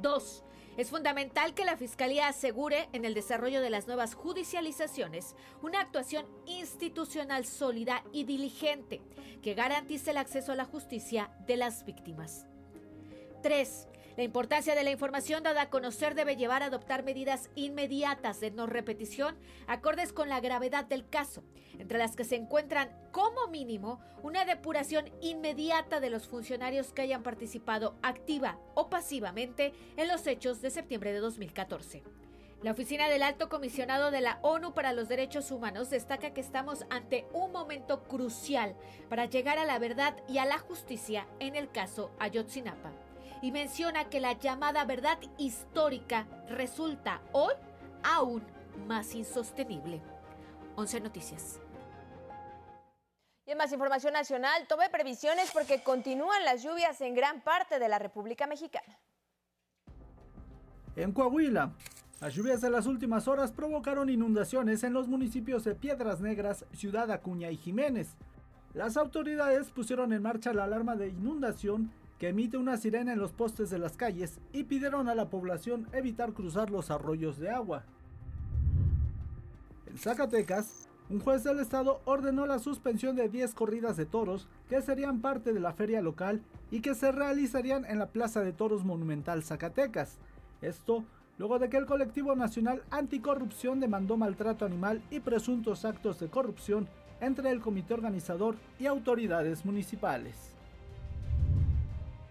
2. 0.00 0.44
Es 0.76 0.90
fundamental 0.90 1.54
que 1.54 1.64
la 1.64 1.76
Fiscalía 1.76 2.28
asegure 2.28 2.88
en 2.92 3.04
el 3.04 3.12
desarrollo 3.12 3.60
de 3.60 3.70
las 3.70 3.88
nuevas 3.88 4.14
judicializaciones 4.14 5.34
una 5.60 5.80
actuación 5.80 6.26
institucional 6.46 7.44
sólida 7.44 8.04
y 8.12 8.22
diligente 8.22 9.02
que 9.42 9.54
garantice 9.54 10.12
el 10.12 10.18
acceso 10.18 10.52
a 10.52 10.54
la 10.54 10.64
justicia 10.64 11.32
de 11.48 11.56
las 11.56 11.84
víctimas. 11.84 12.46
3. 13.42 13.88
La 14.18 14.24
importancia 14.24 14.74
de 14.74 14.82
la 14.82 14.90
información 14.90 15.44
dada 15.44 15.62
a 15.62 15.70
conocer 15.70 16.16
debe 16.16 16.34
llevar 16.34 16.64
a 16.64 16.66
adoptar 16.66 17.04
medidas 17.04 17.50
inmediatas 17.54 18.40
de 18.40 18.50
no 18.50 18.66
repetición 18.66 19.36
acordes 19.68 20.12
con 20.12 20.28
la 20.28 20.40
gravedad 20.40 20.86
del 20.86 21.08
caso, 21.08 21.44
entre 21.78 21.98
las 21.98 22.16
que 22.16 22.24
se 22.24 22.34
encuentran 22.34 22.90
como 23.12 23.46
mínimo 23.46 24.00
una 24.24 24.44
depuración 24.44 25.08
inmediata 25.20 26.00
de 26.00 26.10
los 26.10 26.26
funcionarios 26.26 26.92
que 26.92 27.02
hayan 27.02 27.22
participado 27.22 27.94
activa 28.02 28.58
o 28.74 28.90
pasivamente 28.90 29.72
en 29.96 30.08
los 30.08 30.26
hechos 30.26 30.60
de 30.62 30.70
septiembre 30.70 31.12
de 31.12 31.20
2014. 31.20 32.02
La 32.64 32.72
Oficina 32.72 33.08
del 33.08 33.22
Alto 33.22 33.48
Comisionado 33.48 34.10
de 34.10 34.20
la 34.20 34.40
ONU 34.42 34.74
para 34.74 34.92
los 34.92 35.08
Derechos 35.08 35.52
Humanos 35.52 35.90
destaca 35.90 36.34
que 36.34 36.40
estamos 36.40 36.86
ante 36.90 37.28
un 37.32 37.52
momento 37.52 38.02
crucial 38.02 38.74
para 39.08 39.26
llegar 39.26 39.60
a 39.60 39.64
la 39.64 39.78
verdad 39.78 40.16
y 40.28 40.38
a 40.38 40.44
la 40.44 40.58
justicia 40.58 41.28
en 41.38 41.54
el 41.54 41.70
caso 41.70 42.10
Ayotzinapa 42.18 42.90
y 43.42 43.52
menciona 43.52 44.08
que 44.08 44.20
la 44.20 44.32
llamada 44.32 44.84
verdad 44.84 45.18
histórica 45.36 46.26
resulta 46.48 47.20
hoy 47.32 47.54
aún 48.02 48.42
más 48.86 49.14
insostenible. 49.14 50.00
11 50.76 51.00
Noticias. 51.00 51.60
Y 53.46 53.52
en 53.52 53.58
más 53.58 53.72
información 53.72 54.12
nacional, 54.12 54.66
tome 54.68 54.90
previsiones 54.90 55.50
porque 55.52 55.82
continúan 55.82 56.44
las 56.44 56.62
lluvias 56.62 57.00
en 57.00 57.14
gran 57.14 57.40
parte 57.40 57.78
de 57.78 57.88
la 57.88 57.98
República 57.98 58.46
Mexicana. 58.46 58.98
En 60.96 61.12
Coahuila, 61.12 61.72
las 62.20 62.34
lluvias 62.34 62.60
de 62.60 62.68
las 62.68 62.86
últimas 62.86 63.26
horas 63.26 63.52
provocaron 63.52 64.10
inundaciones 64.10 64.82
en 64.82 64.92
los 64.92 65.08
municipios 65.08 65.64
de 65.64 65.74
Piedras 65.74 66.20
Negras, 66.20 66.66
Ciudad 66.72 67.10
Acuña 67.10 67.50
y 67.50 67.56
Jiménez. 67.56 68.16
Las 68.74 68.96
autoridades 68.96 69.70
pusieron 69.70 70.12
en 70.12 70.22
marcha 70.22 70.52
la 70.52 70.64
alarma 70.64 70.96
de 70.96 71.08
inundación 71.08 71.90
que 72.18 72.28
emite 72.28 72.56
una 72.56 72.76
sirena 72.76 73.12
en 73.12 73.18
los 73.18 73.32
postes 73.32 73.70
de 73.70 73.78
las 73.78 73.96
calles 73.96 74.38
y 74.52 74.64
pidieron 74.64 75.08
a 75.08 75.14
la 75.14 75.30
población 75.30 75.88
evitar 75.92 76.32
cruzar 76.32 76.70
los 76.70 76.90
arroyos 76.90 77.38
de 77.38 77.50
agua. 77.50 77.84
En 79.86 79.96
Zacatecas, 79.98 80.88
un 81.10 81.20
juez 81.20 81.42
del 81.42 81.60
estado 81.60 82.02
ordenó 82.04 82.44
la 82.46 82.58
suspensión 82.58 83.16
de 83.16 83.28
10 83.28 83.54
corridas 83.54 83.96
de 83.96 84.04
toros 84.04 84.46
que 84.68 84.82
serían 84.82 85.20
parte 85.20 85.54
de 85.54 85.60
la 85.60 85.72
feria 85.72 86.02
local 86.02 86.42
y 86.70 86.80
que 86.80 86.94
se 86.94 87.12
realizarían 87.12 87.86
en 87.86 87.98
la 87.98 88.08
Plaza 88.08 88.42
de 88.42 88.52
Toros 88.52 88.84
Monumental 88.84 89.42
Zacatecas. 89.42 90.18
Esto 90.60 91.04
luego 91.38 91.58
de 91.58 91.70
que 91.70 91.78
el 91.78 91.86
colectivo 91.86 92.34
nacional 92.34 92.82
anticorrupción 92.90 93.80
demandó 93.80 94.16
maltrato 94.16 94.66
animal 94.66 95.00
y 95.10 95.20
presuntos 95.20 95.84
actos 95.84 96.20
de 96.20 96.28
corrupción 96.28 96.88
entre 97.20 97.50
el 97.50 97.60
comité 97.60 97.94
organizador 97.94 98.56
y 98.78 98.86
autoridades 98.86 99.64
municipales. 99.64 100.57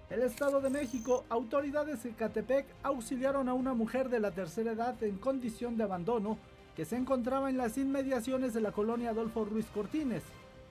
El 0.09 0.21
Estado 0.21 0.61
de 0.61 0.69
México, 0.69 1.25
autoridades 1.27 2.01
de 2.03 2.11
Catepec 2.11 2.65
auxiliaron 2.81 3.49
a 3.49 3.53
una 3.53 3.73
mujer 3.73 4.07
de 4.07 4.21
la 4.21 4.31
tercera 4.31 4.71
edad 4.71 5.01
en 5.03 5.17
condición 5.17 5.75
de 5.75 5.83
abandono 5.83 6.37
que 6.77 6.85
se 6.85 6.95
encontraba 6.95 7.49
en 7.49 7.57
las 7.57 7.77
inmediaciones 7.77 8.53
de 8.53 8.61
la 8.61 8.71
colonia 8.71 9.09
Adolfo 9.09 9.43
Ruiz 9.43 9.65
Cortines. 9.73 10.23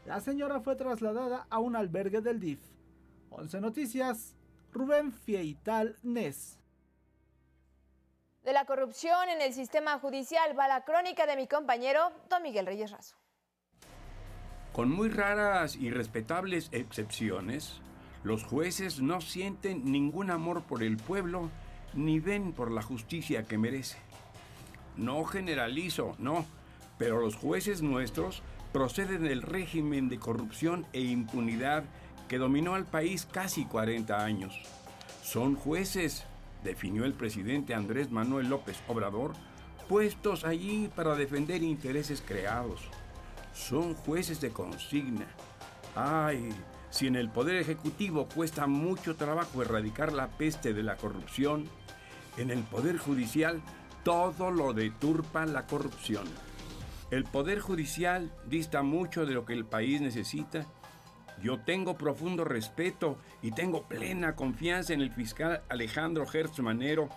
La 0.07 0.21
señora 0.21 0.61
fue 0.61 0.75
trasladada 0.75 1.47
a 1.51 1.59
un 1.59 1.77
albergue 1.77 2.23
del 2.23 2.41
DIF. 2.41 2.61
11 3.29 3.61
Noticias, 3.61 4.35
Rubén 4.73 5.13
Fieital 5.13 5.97
Nes. 6.03 6.59
De 8.43 8.55
la 8.55 8.65
corrupción 8.65 9.29
en 9.29 9.43
el 9.43 9.53
sistema 9.53 9.99
judicial 9.99 10.59
va 10.59 10.67
la 10.67 10.85
crónica 10.85 11.27
de 11.27 11.37
mi 11.37 11.47
compañero 11.47 12.11
Don 12.31 12.43
Miguel 12.43 12.65
Reyes 12.65 12.91
Razo. 12.91 13.17
Con 14.73 14.91
muy 14.91 15.11
raras 15.11 15.77
y 15.77 15.91
respetables 15.91 16.69
excepciones, 16.73 17.83
los 18.27 18.43
jueces 18.43 19.01
no 19.01 19.21
sienten 19.21 19.93
ningún 19.93 20.33
amor 20.33 20.65
por 20.65 20.83
el 20.83 20.97
pueblo 20.97 21.49
ni 21.95 22.19
ven 22.19 22.53
por 22.53 22.73
la 22.73 22.83
justicia 22.83 23.45
que 23.45 23.57
merece. 23.57 23.99
No 24.97 25.25
generalizo, 25.25 26.17
no, 26.19 26.45
pero 26.99 27.21
los 27.21 27.37
jueces 27.37 27.83
nuestros 27.83 28.43
proceden 28.73 29.23
del 29.23 29.43
régimen 29.43 30.09
de 30.09 30.19
corrupción 30.19 30.87
e 30.93 31.03
impunidad 31.03 31.85
que 32.27 32.39
dominó 32.39 32.75
al 32.75 32.85
país 32.85 33.29
casi 33.31 33.65
40 33.65 34.25
años. 34.25 34.61
Son 35.23 35.55
jueces, 35.55 36.25
definió 36.65 37.05
el 37.05 37.13
presidente 37.15 37.75
Andrés 37.75 38.11
Manuel 38.11 38.49
López 38.49 38.77
Obrador, 38.89 39.35
puestos 39.89 40.45
allí 40.45 40.91
para 40.97 41.15
defender 41.15 41.63
intereses 41.63 42.25
creados. 42.27 42.81
Son 43.55 43.95
jueces 43.95 44.41
de 44.41 44.51
consigna. 44.51 45.29
Ay, 45.95 46.53
si 46.97 47.07
en 47.07 47.17
el 47.17 47.29
Poder 47.29 47.57
Ejecutivo 47.57 48.27
cuesta 48.27 48.67
mucho 48.67 49.17
trabajo 49.17 49.61
erradicar 49.61 50.15
la 50.15 50.29
peste 50.29 50.73
de 50.73 50.83
la 50.83 50.97
corrupción, 50.97 51.69
en 52.39 52.51
el 52.51 52.63
Poder 52.63 52.97
Judicial 52.97 53.61
todo 54.03 54.51
lo 54.51 54.73
deturpa 54.73 55.45
la 55.45 55.67
corrupción. 55.67 56.25
El 57.11 57.25
Poder 57.25 57.61
Judicial 57.61 58.33
dista 58.49 58.83
mucho 58.83 59.27
de 59.27 59.35
lo 59.35 59.45
que 59.45 59.53
el 59.53 59.67
país 59.67 60.01
necesita. 60.01 60.65
Yo 61.43 61.61
tengo 61.61 61.99
profundo 61.99 62.45
respeto 62.45 63.19
y 63.43 63.51
tengo 63.51 63.83
plena 63.83 64.35
confianza 64.35 64.95
en 64.95 65.03
el 65.03 65.13
fiscal 65.13 65.65
Alejandro 65.69 66.25
Hertz 66.25 66.61
Manero, 66.61 67.11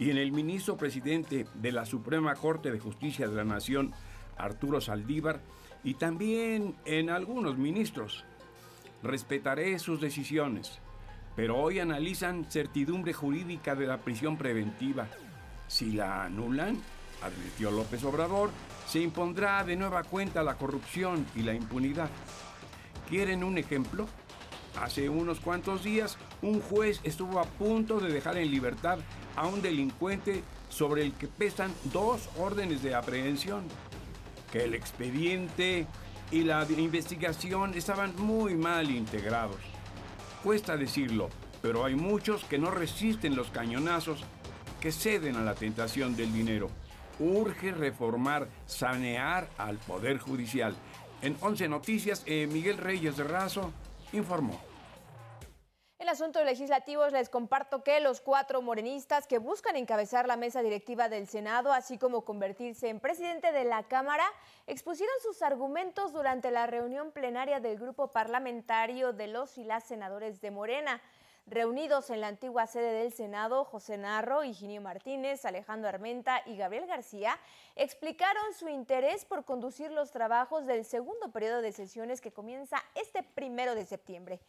y 0.00 0.10
en 0.10 0.18
el 0.18 0.32
ministro 0.32 0.76
presidente 0.76 1.46
de 1.54 1.70
la 1.70 1.86
Suprema 1.86 2.34
Corte 2.34 2.72
de 2.72 2.80
Justicia 2.80 3.28
de 3.28 3.36
la 3.36 3.44
Nación, 3.44 3.92
Arturo 4.36 4.80
Saldívar, 4.80 5.40
y 5.84 5.94
también 5.94 6.74
en 6.84 7.10
algunos 7.10 7.56
ministros. 7.58 8.24
Respetaré 9.02 9.78
sus 9.78 10.00
decisiones, 10.00 10.78
pero 11.34 11.58
hoy 11.58 11.78
analizan 11.78 12.44
certidumbre 12.50 13.14
jurídica 13.14 13.74
de 13.74 13.86
la 13.86 13.98
prisión 13.98 14.36
preventiva. 14.36 15.06
Si 15.68 15.92
la 15.92 16.24
anulan, 16.24 16.78
advirtió 17.22 17.70
López 17.70 18.04
Obrador, 18.04 18.50
se 18.86 19.00
impondrá 19.00 19.64
de 19.64 19.76
nueva 19.76 20.02
cuenta 20.02 20.42
la 20.42 20.56
corrupción 20.56 21.24
y 21.34 21.42
la 21.42 21.54
impunidad. 21.54 22.10
¿Quieren 23.08 23.42
un 23.42 23.56
ejemplo? 23.56 24.06
Hace 24.78 25.08
unos 25.08 25.40
cuantos 25.40 25.82
días, 25.82 26.18
un 26.42 26.60
juez 26.60 27.00
estuvo 27.02 27.40
a 27.40 27.44
punto 27.44 28.00
de 28.00 28.12
dejar 28.12 28.36
en 28.36 28.50
libertad 28.50 28.98
a 29.34 29.46
un 29.46 29.62
delincuente 29.62 30.44
sobre 30.68 31.02
el 31.02 31.12
que 31.14 31.26
pesan 31.26 31.74
dos 31.92 32.28
órdenes 32.38 32.82
de 32.82 32.94
aprehensión. 32.94 33.64
Que 34.52 34.64
el 34.64 34.74
expediente 34.74 35.86
y 36.30 36.42
la 36.42 36.66
investigación 36.76 37.74
estaban 37.74 38.14
muy 38.16 38.54
mal 38.54 38.90
integrados. 38.90 39.56
Cuesta 40.42 40.76
decirlo, 40.76 41.28
pero 41.60 41.84
hay 41.84 41.94
muchos 41.94 42.44
que 42.44 42.58
no 42.58 42.70
resisten 42.70 43.36
los 43.36 43.50
cañonazos, 43.50 44.24
que 44.80 44.92
ceden 44.92 45.36
a 45.36 45.42
la 45.42 45.54
tentación 45.54 46.16
del 46.16 46.32
dinero. 46.32 46.70
Urge 47.18 47.72
reformar, 47.72 48.48
sanear 48.66 49.48
al 49.58 49.76
Poder 49.78 50.18
Judicial. 50.18 50.74
En 51.20 51.36
11 51.40 51.68
Noticias, 51.68 52.22
eh, 52.26 52.48
Miguel 52.50 52.78
Reyes 52.78 53.16
de 53.16 53.24
Razo 53.24 53.72
informó. 54.12 54.69
Asuntos 56.10 56.44
legislativos 56.44 57.12
les 57.12 57.28
comparto 57.28 57.84
que 57.84 58.00
los 58.00 58.20
cuatro 58.20 58.60
morenistas 58.62 59.28
que 59.28 59.38
buscan 59.38 59.76
encabezar 59.76 60.26
la 60.26 60.36
mesa 60.36 60.60
directiva 60.60 61.08
del 61.08 61.28
Senado, 61.28 61.72
así 61.72 61.98
como 61.98 62.24
convertirse 62.24 62.88
en 62.88 62.98
presidente 62.98 63.52
de 63.52 63.62
la 63.62 63.84
Cámara, 63.84 64.24
expusieron 64.66 65.14
sus 65.22 65.40
argumentos 65.40 66.12
durante 66.12 66.50
la 66.50 66.66
reunión 66.66 67.12
plenaria 67.12 67.60
del 67.60 67.78
grupo 67.78 68.08
parlamentario 68.08 69.12
de 69.12 69.28
los 69.28 69.56
y 69.56 69.62
las 69.62 69.84
senadores 69.84 70.40
de 70.40 70.50
Morena. 70.50 71.00
Reunidos 71.46 72.10
en 72.10 72.22
la 72.22 72.26
antigua 72.26 72.66
sede 72.66 72.92
del 72.92 73.12
Senado, 73.12 73.64
José 73.64 73.96
Narro, 73.96 74.42
Higinio 74.42 74.80
Martínez, 74.80 75.44
Alejandro 75.44 75.88
Armenta 75.88 76.42
y 76.44 76.56
Gabriel 76.56 76.88
García 76.88 77.38
explicaron 77.76 78.52
su 78.58 78.68
interés 78.68 79.24
por 79.24 79.44
conducir 79.44 79.92
los 79.92 80.10
trabajos 80.10 80.66
del 80.66 80.84
segundo 80.84 81.30
periodo 81.30 81.62
de 81.62 81.70
sesiones 81.70 82.20
que 82.20 82.32
comienza 82.32 82.82
este 82.96 83.22
primero 83.22 83.76
de 83.76 83.86
septiembre. 83.86 84.40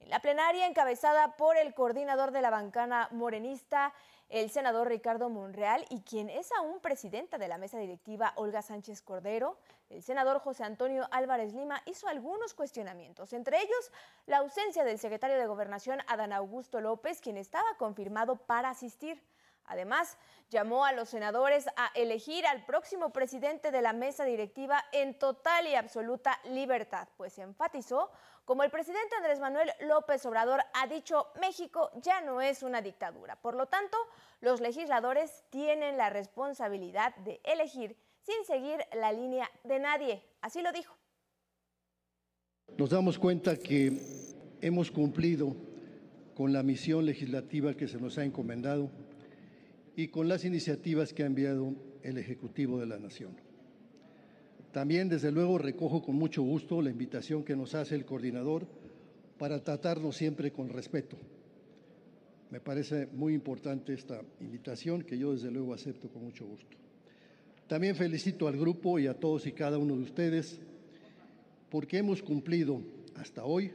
En 0.00 0.10
la 0.10 0.20
plenaria 0.20 0.66
encabezada 0.66 1.36
por 1.36 1.56
el 1.56 1.74
coordinador 1.74 2.30
de 2.30 2.42
la 2.42 2.50
bancana 2.50 3.08
morenista, 3.10 3.92
el 4.28 4.50
senador 4.50 4.88
Ricardo 4.88 5.28
Monreal, 5.28 5.84
y 5.90 6.00
quien 6.02 6.28
es 6.30 6.50
aún 6.52 6.80
presidenta 6.80 7.38
de 7.38 7.48
la 7.48 7.58
mesa 7.58 7.78
directiva, 7.78 8.32
Olga 8.36 8.62
Sánchez 8.62 9.02
Cordero, 9.02 9.58
el 9.90 10.02
senador 10.02 10.40
José 10.40 10.64
Antonio 10.64 11.06
Álvarez 11.10 11.52
Lima 11.54 11.82
hizo 11.84 12.08
algunos 12.08 12.54
cuestionamientos, 12.54 13.32
entre 13.32 13.58
ellos 13.58 13.92
la 14.26 14.38
ausencia 14.38 14.82
del 14.84 14.98
secretario 14.98 15.38
de 15.38 15.46
Gobernación, 15.46 16.00
Adán 16.08 16.32
Augusto 16.32 16.80
López, 16.80 17.20
quien 17.20 17.36
estaba 17.36 17.76
confirmado 17.78 18.36
para 18.36 18.70
asistir. 18.70 19.22
Además, 19.66 20.18
llamó 20.50 20.84
a 20.84 20.92
los 20.92 21.08
senadores 21.08 21.66
a 21.76 21.90
elegir 21.94 22.46
al 22.46 22.64
próximo 22.64 23.10
presidente 23.10 23.70
de 23.70 23.82
la 23.82 23.92
mesa 23.92 24.24
directiva 24.24 24.84
en 24.92 25.18
total 25.18 25.66
y 25.66 25.74
absoluta 25.74 26.38
libertad, 26.44 27.08
pues 27.16 27.38
enfatizó, 27.38 28.10
como 28.44 28.62
el 28.62 28.70
presidente 28.70 29.16
Andrés 29.16 29.40
Manuel 29.40 29.70
López 29.80 30.24
Obrador 30.26 30.60
ha 30.74 30.86
dicho, 30.86 31.28
México 31.40 31.90
ya 32.02 32.20
no 32.20 32.42
es 32.42 32.62
una 32.62 32.82
dictadura. 32.82 33.36
Por 33.36 33.54
lo 33.54 33.66
tanto, 33.66 33.96
los 34.40 34.60
legisladores 34.60 35.44
tienen 35.50 35.96
la 35.96 36.10
responsabilidad 36.10 37.16
de 37.16 37.40
elegir 37.42 37.96
sin 38.20 38.44
seguir 38.44 38.80
la 38.94 39.12
línea 39.12 39.50
de 39.64 39.78
nadie. 39.78 40.22
Así 40.40 40.60
lo 40.62 40.72
dijo. 40.72 40.94
Nos 42.76 42.90
damos 42.90 43.18
cuenta 43.18 43.56
que 43.56 43.92
hemos 44.60 44.90
cumplido 44.90 45.54
con 46.34 46.52
la 46.52 46.62
misión 46.62 47.06
legislativa 47.06 47.74
que 47.74 47.88
se 47.88 47.98
nos 47.98 48.18
ha 48.18 48.24
encomendado 48.24 48.90
y 49.96 50.08
con 50.08 50.28
las 50.28 50.44
iniciativas 50.44 51.12
que 51.12 51.22
ha 51.22 51.26
enviado 51.26 51.74
el 52.02 52.18
Ejecutivo 52.18 52.80
de 52.80 52.86
la 52.86 52.98
Nación. 52.98 53.36
También, 54.72 55.08
desde 55.08 55.30
luego, 55.30 55.56
recojo 55.56 56.02
con 56.02 56.16
mucho 56.16 56.42
gusto 56.42 56.82
la 56.82 56.90
invitación 56.90 57.44
que 57.44 57.54
nos 57.54 57.76
hace 57.76 57.94
el 57.94 58.04
coordinador 58.04 58.66
para 59.38 59.62
tratarnos 59.62 60.16
siempre 60.16 60.50
con 60.50 60.68
respeto. 60.68 61.16
Me 62.50 62.60
parece 62.60 63.06
muy 63.12 63.34
importante 63.34 63.94
esta 63.94 64.20
invitación 64.40 65.02
que 65.02 65.16
yo, 65.16 65.32
desde 65.32 65.52
luego, 65.52 65.74
acepto 65.74 66.08
con 66.08 66.24
mucho 66.24 66.44
gusto. 66.44 66.76
También 67.68 67.94
felicito 67.94 68.48
al 68.48 68.58
grupo 68.58 68.98
y 68.98 69.06
a 69.06 69.14
todos 69.14 69.46
y 69.46 69.52
cada 69.52 69.78
uno 69.78 69.96
de 69.96 70.02
ustedes 70.02 70.58
porque 71.70 71.98
hemos 71.98 72.20
cumplido 72.20 72.82
hasta 73.14 73.44
hoy 73.44 73.70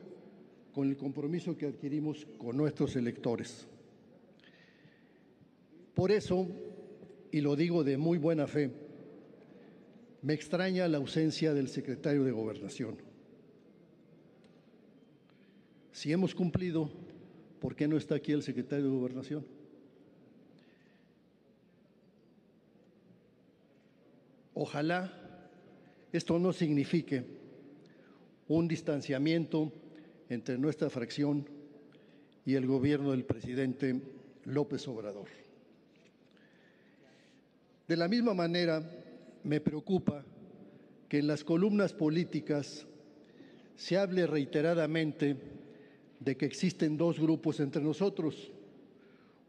con 0.73 0.89
el 0.89 0.97
compromiso 0.97 1.57
que 1.57 1.65
adquirimos 1.65 2.27
con 2.37 2.57
nuestros 2.57 2.95
electores. 2.97 3.68
Por 5.99 6.13
eso, 6.13 6.47
y 7.29 7.41
lo 7.41 7.57
digo 7.57 7.83
de 7.83 7.97
muy 7.97 8.17
buena 8.17 8.47
fe, 8.47 8.71
me 10.21 10.33
extraña 10.33 10.87
la 10.87 10.97
ausencia 10.97 11.53
del 11.53 11.67
secretario 11.67 12.23
de 12.23 12.31
Gobernación. 12.31 12.95
Si 15.91 16.13
hemos 16.13 16.33
cumplido, 16.33 16.89
¿por 17.59 17.75
qué 17.75 17.85
no 17.89 17.97
está 17.97 18.15
aquí 18.15 18.31
el 18.31 18.43
secretario 18.43 18.85
de 18.85 18.91
Gobernación? 18.91 19.45
Ojalá 24.53 25.11
esto 26.13 26.39
no 26.39 26.53
signifique 26.53 27.25
un 28.47 28.69
distanciamiento 28.69 29.73
entre 30.29 30.57
nuestra 30.57 30.89
fracción 30.89 31.45
y 32.45 32.55
el 32.55 32.67
gobierno 32.67 33.11
del 33.11 33.25
presidente 33.25 33.99
López 34.45 34.87
Obrador. 34.87 35.48
De 37.89 37.97
la 37.97 38.07
misma 38.07 38.35
manera, 38.35 38.87
me 39.43 39.61
preocupa 39.61 40.23
que 41.07 41.17
en 41.17 41.25
las 41.25 41.43
columnas 41.43 41.91
políticas 41.91 42.85
se 43.75 43.97
hable 43.97 44.27
reiteradamente 44.27 45.35
de 46.19 46.37
que 46.37 46.45
existen 46.45 46.97
dos 46.97 47.19
grupos 47.19 47.59
entre 47.59 47.81
nosotros, 47.81 48.51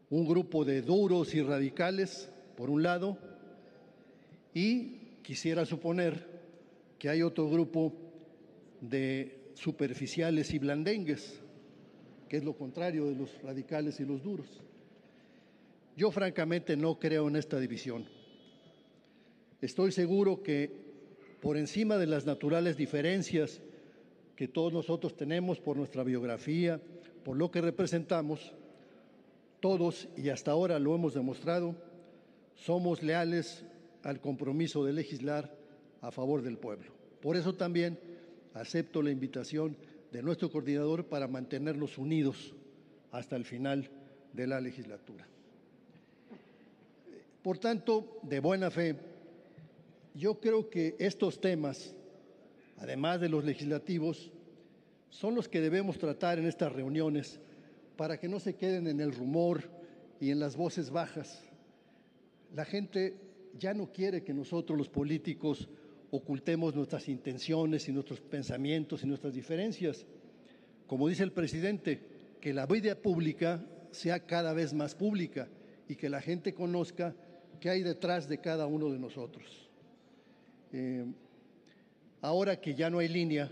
un 0.09 0.27
grupo 0.27 0.65
de 0.65 0.81
duros 0.81 1.35
y 1.35 1.43
radicales, 1.43 2.31
por 2.57 2.71
un 2.71 2.81
lado, 2.81 3.15
y 4.55 5.19
quisiera 5.21 5.63
suponer 5.63 6.25
que 6.97 7.09
hay 7.09 7.21
otro 7.21 7.47
grupo 7.47 7.93
de 8.81 9.51
superficiales 9.53 10.51
y 10.51 10.57
blandengues, 10.57 11.39
que 12.27 12.37
es 12.37 12.43
lo 12.43 12.53
contrario 12.53 13.05
de 13.05 13.13
los 13.13 13.39
radicales 13.43 13.99
y 13.99 14.05
los 14.05 14.23
duros. 14.23 14.63
Yo 15.95 16.09
francamente 16.09 16.75
no 16.75 16.97
creo 16.97 17.27
en 17.27 17.35
esta 17.35 17.59
división. 17.59 18.20
Estoy 19.61 19.91
seguro 19.91 20.41
que 20.41 20.71
por 21.39 21.55
encima 21.55 21.97
de 21.97 22.07
las 22.07 22.25
naturales 22.25 22.77
diferencias 22.77 23.61
que 24.35 24.47
todos 24.47 24.73
nosotros 24.73 25.15
tenemos 25.15 25.59
por 25.59 25.77
nuestra 25.77 26.03
biografía, 26.03 26.81
por 27.23 27.37
lo 27.37 27.51
que 27.51 27.61
representamos, 27.61 28.53
todos, 29.59 30.07
y 30.17 30.29
hasta 30.29 30.49
ahora 30.49 30.79
lo 30.79 30.95
hemos 30.95 31.13
demostrado, 31.13 31.75
somos 32.55 33.03
leales 33.03 33.63
al 34.01 34.19
compromiso 34.19 34.83
de 34.83 34.93
legislar 34.93 35.55
a 36.01 36.09
favor 36.11 36.41
del 36.41 36.57
pueblo. 36.57 36.91
Por 37.21 37.37
eso 37.37 37.53
también 37.53 37.99
acepto 38.55 39.03
la 39.03 39.11
invitación 39.11 39.77
de 40.11 40.23
nuestro 40.23 40.51
coordinador 40.51 41.05
para 41.05 41.27
mantenernos 41.27 41.99
unidos 41.99 42.55
hasta 43.11 43.35
el 43.35 43.45
final 43.45 43.89
de 44.33 44.47
la 44.47 44.59
legislatura. 44.59 45.27
Por 47.43 47.59
tanto, 47.59 48.19
de 48.23 48.39
buena 48.39 48.71
fe, 48.71 48.95
yo 50.13 50.39
creo 50.39 50.69
que 50.69 50.95
estos 50.99 51.39
temas, 51.39 51.95
además 52.77 53.21
de 53.21 53.29
los 53.29 53.43
legislativos, 53.43 54.31
son 55.09 55.35
los 55.35 55.47
que 55.47 55.61
debemos 55.61 55.97
tratar 55.97 56.39
en 56.39 56.47
estas 56.47 56.71
reuniones 56.71 57.39
para 57.97 58.19
que 58.19 58.27
no 58.27 58.39
se 58.39 58.55
queden 58.55 58.87
en 58.87 58.99
el 58.99 59.13
rumor 59.13 59.69
y 60.19 60.31
en 60.31 60.39
las 60.39 60.55
voces 60.55 60.89
bajas. 60.89 61.43
La 62.53 62.65
gente 62.65 63.15
ya 63.57 63.73
no 63.73 63.91
quiere 63.91 64.23
que 64.23 64.33
nosotros 64.33 64.77
los 64.77 64.89
políticos 64.89 65.69
ocultemos 66.11 66.75
nuestras 66.75 67.07
intenciones 67.07 67.87
y 67.87 67.91
nuestros 67.91 68.21
pensamientos 68.21 69.03
y 69.03 69.07
nuestras 69.07 69.33
diferencias. 69.33 70.05
Como 70.87 71.07
dice 71.07 71.23
el 71.23 71.31
presidente, 71.31 72.01
que 72.41 72.53
la 72.53 72.65
vida 72.65 72.95
pública 72.95 73.63
sea 73.91 74.25
cada 74.25 74.53
vez 74.53 74.73
más 74.73 74.95
pública 74.95 75.47
y 75.87 75.95
que 75.95 76.09
la 76.09 76.21
gente 76.21 76.53
conozca 76.53 77.15
qué 77.59 77.69
hay 77.69 77.83
detrás 77.83 78.27
de 78.27 78.39
cada 78.39 78.65
uno 78.65 78.89
de 78.89 78.99
nosotros. 78.99 79.70
Eh, 80.73 81.05
ahora 82.21 82.59
que 82.59 82.73
ya 82.73 82.89
no 82.89 82.99
hay 82.99 83.07
línea, 83.07 83.51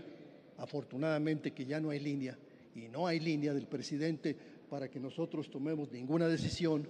afortunadamente 0.58 1.52
que 1.52 1.64
ya 1.64 1.80
no 1.80 1.90
hay 1.90 2.00
línea, 2.00 2.36
y 2.74 2.88
no 2.88 3.06
hay 3.06 3.20
línea 3.20 3.52
del 3.52 3.66
presidente 3.66 4.36
para 4.68 4.88
que 4.88 5.00
nosotros 5.00 5.50
tomemos 5.50 5.90
ninguna 5.90 6.28
decisión, 6.28 6.88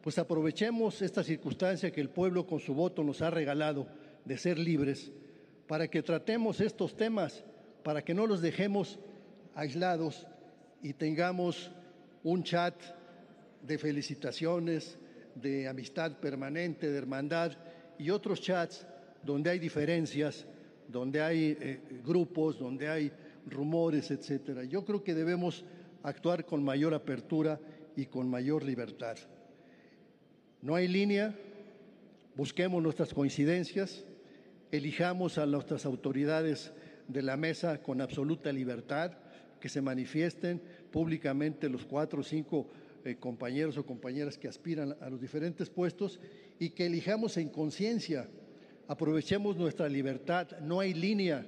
pues 0.00 0.18
aprovechemos 0.18 1.02
esta 1.02 1.22
circunstancia 1.22 1.90
que 1.90 2.00
el 2.00 2.10
pueblo 2.10 2.46
con 2.46 2.60
su 2.60 2.74
voto 2.74 3.02
nos 3.02 3.22
ha 3.22 3.30
regalado 3.30 3.86
de 4.24 4.38
ser 4.38 4.58
libres 4.58 5.12
para 5.66 5.88
que 5.88 6.02
tratemos 6.02 6.60
estos 6.60 6.96
temas, 6.96 7.44
para 7.82 8.02
que 8.02 8.14
no 8.14 8.26
los 8.26 8.40
dejemos 8.40 8.98
aislados 9.54 10.26
y 10.82 10.92
tengamos 10.92 11.70
un 12.24 12.42
chat 12.42 12.74
de 13.62 13.78
felicitaciones, 13.78 14.98
de 15.34 15.68
amistad 15.68 16.18
permanente, 16.18 16.90
de 16.90 16.98
hermandad 16.98 17.52
y 17.98 18.10
otros 18.10 18.40
chats 18.40 18.86
donde 19.24 19.50
hay 19.50 19.58
diferencias, 19.58 20.46
donde 20.88 21.22
hay 21.22 21.56
eh, 21.60 21.80
grupos, 22.04 22.58
donde 22.58 22.88
hay 22.88 23.12
rumores, 23.46 24.10
etcétera. 24.10 24.64
Yo 24.64 24.84
creo 24.84 25.02
que 25.02 25.14
debemos 25.14 25.64
actuar 26.02 26.44
con 26.44 26.62
mayor 26.62 26.94
apertura 26.94 27.60
y 27.96 28.06
con 28.06 28.28
mayor 28.28 28.64
libertad. 28.64 29.16
No 30.60 30.74
hay 30.74 30.88
línea, 30.88 31.34
busquemos 32.36 32.82
nuestras 32.82 33.12
coincidencias, 33.12 34.04
elijamos 34.70 35.38
a 35.38 35.46
nuestras 35.46 35.84
autoridades 35.84 36.72
de 37.08 37.22
la 37.22 37.36
mesa 37.36 37.82
con 37.82 38.00
absoluta 38.00 38.52
libertad, 38.52 39.12
que 39.60 39.68
se 39.68 39.80
manifiesten 39.80 40.60
públicamente 40.90 41.68
los 41.68 41.84
cuatro 41.84 42.20
o 42.20 42.24
cinco 42.24 42.66
eh, 43.04 43.16
compañeros 43.16 43.78
o 43.78 43.86
compañeras 43.86 44.38
que 44.38 44.48
aspiran 44.48 44.96
a 45.00 45.08
los 45.08 45.20
diferentes 45.20 45.70
puestos 45.70 46.18
y 46.58 46.70
que 46.70 46.86
elijamos 46.86 47.36
en 47.36 47.48
conciencia, 47.48 48.28
aprovechemos 48.88 49.56
nuestra 49.56 49.88
libertad, 49.88 50.58
no 50.60 50.80
hay 50.80 50.94
línea, 50.94 51.46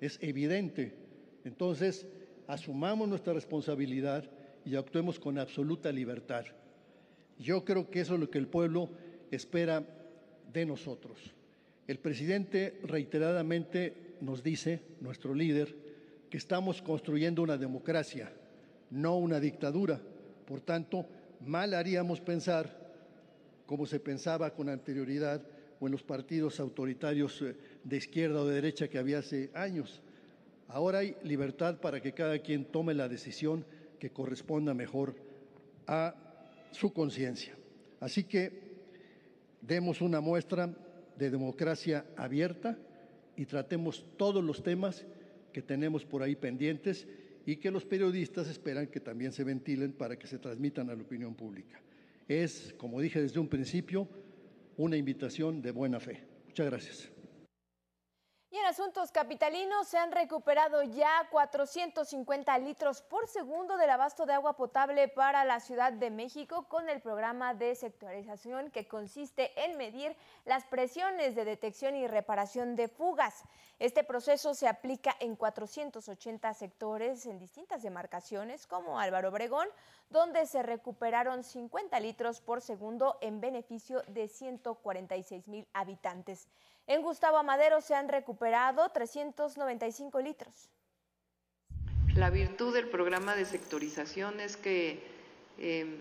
es 0.00 0.18
evidente. 0.22 0.94
Entonces, 1.44 2.06
asumamos 2.46 3.08
nuestra 3.08 3.32
responsabilidad 3.32 4.24
y 4.64 4.76
actuemos 4.76 5.18
con 5.18 5.38
absoluta 5.38 5.92
libertad. 5.92 6.44
Yo 7.38 7.64
creo 7.64 7.90
que 7.90 8.00
eso 8.00 8.14
es 8.14 8.20
lo 8.20 8.30
que 8.30 8.38
el 8.38 8.48
pueblo 8.48 8.88
espera 9.30 9.84
de 10.52 10.66
nosotros. 10.66 11.18
El 11.86 11.98
presidente 11.98 12.78
reiteradamente 12.82 14.16
nos 14.20 14.42
dice, 14.42 14.80
nuestro 15.00 15.34
líder, 15.34 15.74
que 16.30 16.38
estamos 16.38 16.80
construyendo 16.80 17.42
una 17.42 17.58
democracia, 17.58 18.32
no 18.90 19.18
una 19.18 19.40
dictadura. 19.40 20.00
Por 20.46 20.60
tanto, 20.60 21.06
mal 21.40 21.74
haríamos 21.74 22.20
pensar, 22.20 22.92
como 23.66 23.86
se 23.86 24.00
pensaba 24.00 24.50
con 24.54 24.68
anterioridad 24.68 25.42
o 25.84 25.86
en 25.86 25.92
los 25.92 26.02
partidos 26.02 26.60
autoritarios 26.60 27.42
eh, 27.42 27.54
de 27.84 27.96
izquierda 27.98 28.40
o 28.40 28.46
de 28.48 28.54
derecha 28.54 28.88
que 28.88 28.96
había 28.96 29.18
hace 29.18 29.50
años. 29.52 30.00
Ahora 30.66 31.00
hay 31.00 31.14
libertad 31.22 31.78
para 31.78 32.00
que 32.00 32.12
cada 32.12 32.38
quien 32.38 32.64
tome 32.64 32.94
la 32.94 33.06
decisión 33.06 33.66
que 33.98 34.08
corresponda 34.08 34.72
mejor 34.72 35.14
a 35.86 36.14
su 36.70 36.90
conciencia. 36.94 37.54
Así 38.00 38.24
que 38.24 38.50
demos 39.60 40.00
una 40.00 40.22
muestra 40.22 40.74
de 41.18 41.30
democracia 41.30 42.06
abierta 42.16 42.78
y 43.36 43.44
tratemos 43.44 44.06
todos 44.16 44.42
los 44.42 44.62
temas 44.62 45.04
que 45.52 45.60
tenemos 45.60 46.06
por 46.06 46.22
ahí 46.22 46.34
pendientes 46.34 47.06
y 47.44 47.56
que 47.56 47.70
los 47.70 47.84
periodistas 47.84 48.48
esperan 48.48 48.86
que 48.86 49.00
también 49.00 49.32
se 49.32 49.44
ventilen 49.44 49.92
para 49.92 50.18
que 50.18 50.26
se 50.26 50.38
transmitan 50.38 50.88
a 50.88 50.94
la 50.94 51.02
opinión 51.02 51.34
pública. 51.34 51.78
Es, 52.26 52.74
como 52.78 53.02
dije 53.02 53.20
desde 53.20 53.38
un 53.38 53.48
principio, 53.48 54.08
una 54.76 54.96
invitación 54.96 55.62
de 55.62 55.70
buena 55.70 56.00
fe. 56.00 56.20
Muchas 56.46 56.66
gracias. 56.66 57.13
Y 58.54 58.56
en 58.56 58.66
asuntos 58.66 59.10
capitalinos 59.10 59.88
se 59.88 59.98
han 59.98 60.12
recuperado 60.12 60.84
ya 60.84 61.26
450 61.32 62.56
litros 62.58 63.02
por 63.02 63.26
segundo 63.26 63.76
del 63.76 63.90
abasto 63.90 64.26
de 64.26 64.32
agua 64.32 64.52
potable 64.52 65.08
para 65.08 65.44
la 65.44 65.58
Ciudad 65.58 65.92
de 65.92 66.08
México 66.08 66.68
con 66.68 66.88
el 66.88 67.00
programa 67.00 67.54
de 67.54 67.74
sectorización 67.74 68.70
que 68.70 68.86
consiste 68.86 69.50
en 69.64 69.76
medir 69.76 70.16
las 70.44 70.66
presiones 70.66 71.34
de 71.34 71.44
detección 71.44 71.96
y 71.96 72.06
reparación 72.06 72.76
de 72.76 72.86
fugas. 72.86 73.42
Este 73.80 74.04
proceso 74.04 74.54
se 74.54 74.68
aplica 74.68 75.16
en 75.18 75.34
480 75.34 76.54
sectores 76.54 77.26
en 77.26 77.40
distintas 77.40 77.82
demarcaciones 77.82 78.68
como 78.68 79.00
Álvaro 79.00 79.30
Obregón, 79.30 79.66
donde 80.10 80.46
se 80.46 80.62
recuperaron 80.62 81.42
50 81.42 81.98
litros 81.98 82.40
por 82.40 82.60
segundo 82.60 83.18
en 83.20 83.40
beneficio 83.40 84.04
de 84.06 84.28
146 84.28 85.48
mil 85.48 85.66
habitantes. 85.72 86.46
En 86.86 87.00
Gustavo 87.00 87.38
Amadero 87.38 87.80
se 87.80 87.94
han 87.94 88.08
recuperado 88.08 88.43
395 88.90 90.20
litros. 90.20 90.70
La 92.14 92.30
virtud 92.30 92.72
del 92.72 92.88
programa 92.88 93.34
de 93.34 93.44
sectorización 93.44 94.38
es 94.40 94.56
que 94.56 95.02
em, 95.58 95.96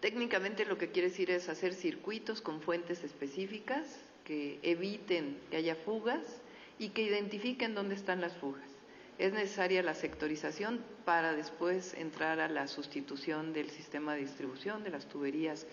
técnicamente 0.00 0.64
lo 0.64 0.78
que 0.78 0.90
quiere 0.90 1.08
decir 1.08 1.30
es 1.30 1.48
hacer 1.48 1.74
circuitos 1.74 2.40
con 2.40 2.60
fuentes 2.60 3.02
específicas 3.02 3.98
que 4.24 4.60
eviten 4.62 5.40
que 5.50 5.56
haya 5.56 5.74
fugas 5.74 6.22
y 6.78 6.90
que 6.90 7.02
identifiquen 7.02 7.74
dónde 7.74 7.96
están 7.96 8.20
las 8.20 8.36
fugas. 8.36 8.68
Es 9.18 9.32
necesaria 9.32 9.82
la 9.82 9.94
sectorización 9.94 10.84
para 11.04 11.34
después 11.34 11.94
entrar 11.94 12.40
a 12.40 12.48
la 12.48 12.68
sustitución 12.68 13.52
del 13.52 13.70
sistema 13.70 14.14
de 14.14 14.20
distribución 14.20 14.84
de 14.84 14.90
las 14.90 15.06
tuberías 15.06 15.66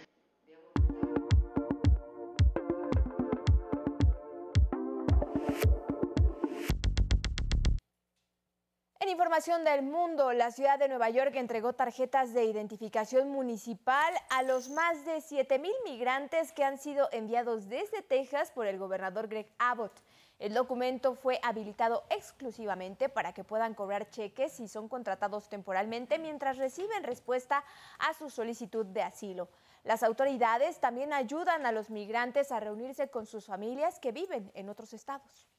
información 9.27 9.65
del 9.65 9.81
mundo, 9.81 10.31
la 10.31 10.51
ciudad 10.51 10.79
de 10.79 10.87
Nueva 10.87 11.09
York 11.09 11.35
entregó 11.35 11.73
tarjetas 11.73 12.33
de 12.33 12.45
identificación 12.45 13.29
municipal 13.29 14.13
a 14.29 14.41
los 14.41 14.69
más 14.69 15.03
de 15.03 15.19
7 15.19 15.59
mil 15.59 15.73
migrantes 15.83 16.53
que 16.53 16.63
han 16.63 16.77
sido 16.77 17.09
enviados 17.11 17.67
desde 17.67 18.01
Texas 18.01 18.51
por 18.51 18.67
el 18.67 18.77
gobernador 18.77 19.27
Greg 19.27 19.51
Abbott. 19.59 19.91
El 20.39 20.53
documento 20.53 21.13
fue 21.13 21.41
habilitado 21.43 22.05
exclusivamente 22.09 23.09
para 23.09 23.33
que 23.33 23.43
puedan 23.43 23.73
cobrar 23.73 24.09
cheques 24.09 24.53
si 24.53 24.69
son 24.69 24.87
contratados 24.87 25.49
temporalmente 25.49 26.19
mientras 26.19 26.55
reciben 26.55 27.03
respuesta 27.03 27.65
a 27.99 28.13
su 28.13 28.29
solicitud 28.29 28.85
de 28.85 29.01
asilo. 29.01 29.49
Las 29.83 30.03
autoridades 30.03 30.79
también 30.79 31.11
ayudan 31.11 31.65
a 31.65 31.73
los 31.73 31.89
migrantes 31.89 32.53
a 32.53 32.61
reunirse 32.61 33.09
con 33.09 33.25
sus 33.25 33.45
familias 33.45 33.99
que 33.99 34.13
viven 34.13 34.49
en 34.53 34.69
otros 34.69 34.93
estados. 34.93 35.49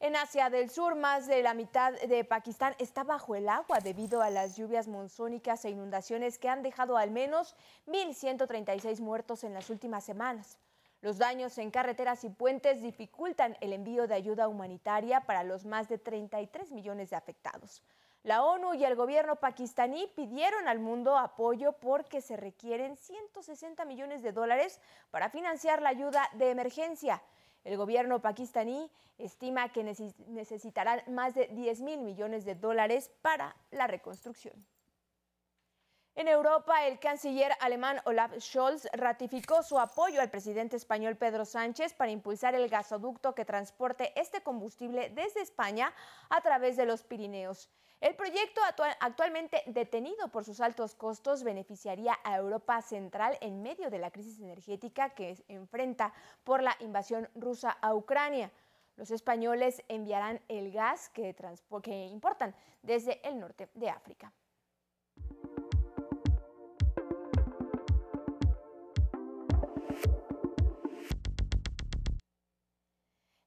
En 0.00 0.14
Asia 0.14 0.48
del 0.48 0.70
Sur, 0.70 0.94
más 0.94 1.26
de 1.26 1.42
la 1.42 1.54
mitad 1.54 1.92
de 1.92 2.22
Pakistán 2.22 2.72
está 2.78 3.02
bajo 3.02 3.34
el 3.34 3.48
agua 3.48 3.80
debido 3.80 4.22
a 4.22 4.30
las 4.30 4.56
lluvias 4.56 4.86
monzónicas 4.86 5.64
e 5.64 5.70
inundaciones 5.70 6.38
que 6.38 6.48
han 6.48 6.62
dejado 6.62 6.96
al 6.96 7.10
menos 7.10 7.56
1.136 7.88 9.00
muertos 9.00 9.42
en 9.42 9.54
las 9.54 9.70
últimas 9.70 10.04
semanas. 10.04 10.56
Los 11.00 11.18
daños 11.18 11.58
en 11.58 11.72
carreteras 11.72 12.22
y 12.22 12.30
puentes 12.30 12.80
dificultan 12.80 13.56
el 13.60 13.72
envío 13.72 14.06
de 14.06 14.14
ayuda 14.14 14.46
humanitaria 14.46 15.22
para 15.22 15.42
los 15.42 15.64
más 15.64 15.88
de 15.88 15.98
33 15.98 16.70
millones 16.70 17.10
de 17.10 17.16
afectados. 17.16 17.82
La 18.22 18.44
ONU 18.44 18.74
y 18.74 18.84
el 18.84 18.94
gobierno 18.94 19.36
pakistaní 19.36 20.06
pidieron 20.14 20.68
al 20.68 20.78
mundo 20.78 21.16
apoyo 21.16 21.72
porque 21.72 22.20
se 22.20 22.36
requieren 22.36 22.96
160 22.96 23.84
millones 23.84 24.22
de 24.22 24.30
dólares 24.30 24.80
para 25.10 25.28
financiar 25.28 25.82
la 25.82 25.88
ayuda 25.88 26.28
de 26.34 26.50
emergencia. 26.50 27.20
El 27.68 27.76
gobierno 27.76 28.22
pakistaní 28.22 28.90
estima 29.18 29.68
que 29.68 29.84
necesitarán 29.84 31.02
más 31.06 31.34
de 31.34 31.48
10 31.48 31.82
mil 31.82 32.00
millones 32.00 32.46
de 32.46 32.54
dólares 32.54 33.10
para 33.20 33.54
la 33.70 33.86
reconstrucción. 33.86 34.54
En 36.14 36.28
Europa, 36.28 36.86
el 36.86 36.98
canciller 36.98 37.52
alemán 37.60 38.00
Olaf 38.06 38.32
Scholz 38.38 38.88
ratificó 38.94 39.62
su 39.62 39.78
apoyo 39.78 40.22
al 40.22 40.30
presidente 40.30 40.76
español 40.76 41.16
Pedro 41.16 41.44
Sánchez 41.44 41.92
para 41.92 42.10
impulsar 42.10 42.54
el 42.54 42.70
gasoducto 42.70 43.34
que 43.34 43.44
transporte 43.44 44.18
este 44.18 44.40
combustible 44.40 45.10
desde 45.10 45.42
España 45.42 45.92
a 46.30 46.40
través 46.40 46.78
de 46.78 46.86
los 46.86 47.02
Pirineos. 47.02 47.68
El 48.00 48.14
proyecto 48.14 48.60
actualmente 49.00 49.64
detenido 49.66 50.28
por 50.28 50.44
sus 50.44 50.60
altos 50.60 50.94
costos 50.94 51.42
beneficiaría 51.42 52.16
a 52.22 52.36
Europa 52.36 52.80
Central 52.80 53.36
en 53.40 53.60
medio 53.60 53.90
de 53.90 53.98
la 53.98 54.12
crisis 54.12 54.38
energética 54.38 55.10
que 55.10 55.36
enfrenta 55.48 56.12
por 56.44 56.62
la 56.62 56.76
invasión 56.78 57.28
rusa 57.34 57.76
a 57.80 57.94
Ucrania. 57.94 58.52
Los 58.94 59.10
españoles 59.10 59.82
enviarán 59.88 60.40
el 60.46 60.70
gas 60.70 61.08
que, 61.08 61.34
importan 62.12 62.54
desde 62.82 63.20
el 63.28 63.40
norte 63.40 63.68
de 63.74 63.90
África. 63.90 64.32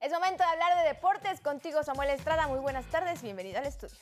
Es 0.02 0.12
momento 0.12 0.44
de 0.44 0.50
hablar 0.50 0.78
de 0.78 0.90
deportes 0.90 1.40
contigo, 1.40 1.84
Samuel 1.84 2.10
Estrada. 2.10 2.48
Muy 2.48 2.60
buenas 2.60 2.86
tardes, 2.88 3.22
bienvenido 3.22 3.60
al 3.60 3.68
estudio. 3.68 3.96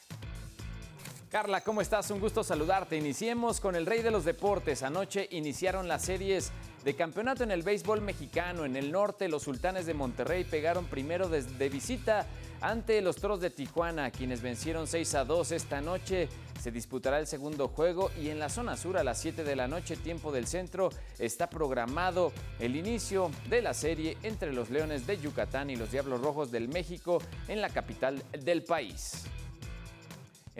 Carla, 1.30 1.62
¿cómo 1.62 1.82
estás? 1.82 2.10
Un 2.10 2.20
gusto 2.20 2.44
saludarte. 2.44 2.98
Iniciemos 2.98 3.60
con 3.60 3.76
el 3.76 3.86
rey 3.86 4.02
de 4.02 4.10
los 4.10 4.26
deportes. 4.26 4.82
Anoche 4.82 5.28
iniciaron 5.30 5.88
las 5.88 6.02
series 6.02 6.52
de 6.84 6.96
campeonato 6.96 7.44
en 7.44 7.52
el 7.52 7.62
béisbol 7.62 8.02
mexicano. 8.02 8.66
En 8.66 8.76
el 8.76 8.92
norte, 8.92 9.30
los 9.30 9.44
sultanes 9.44 9.86
de 9.86 9.94
Monterrey 9.94 10.44
pegaron 10.44 10.86
primero 10.86 11.30
desde 11.30 11.70
visita 11.70 12.26
ante 12.62 13.00
los 13.04 13.18
Toros 13.18 13.42
de 13.42 13.52
Tijuana, 13.52 14.10
quienes 14.10 14.42
vencieron 14.42 14.88
6 14.88 15.14
a 15.14 15.24
2 15.24 15.52
esta 15.52 15.82
noche. 15.82 16.30
Se 16.60 16.72
disputará 16.72 17.20
el 17.20 17.28
segundo 17.28 17.68
juego 17.68 18.10
y 18.20 18.30
en 18.30 18.40
la 18.40 18.50
zona 18.50 18.76
sur 18.76 18.98
a 18.98 19.04
las 19.04 19.20
7 19.20 19.44
de 19.44 19.56
la 19.56 19.68
noche, 19.68 19.98
tiempo 19.98 20.32
del 20.32 20.48
centro, 20.48 20.90
está 21.20 21.48
programado 21.48 22.34
el 22.58 22.76
inicio 22.76 23.30
de 23.52 23.62
la 23.62 23.76
serie 23.76 24.18
entre 24.24 24.52
los 24.52 24.72
Leones 24.72 25.06
de 25.06 25.20
Yucatán 25.20 25.70
y 25.70 25.76
los 25.76 25.92
Diablos 25.92 26.22
Rojos 26.22 26.50
del 26.50 26.70
México 26.70 27.22
en 27.48 27.62
la 27.62 27.70
capital 27.70 28.24
del 28.32 28.64
país. 28.64 29.26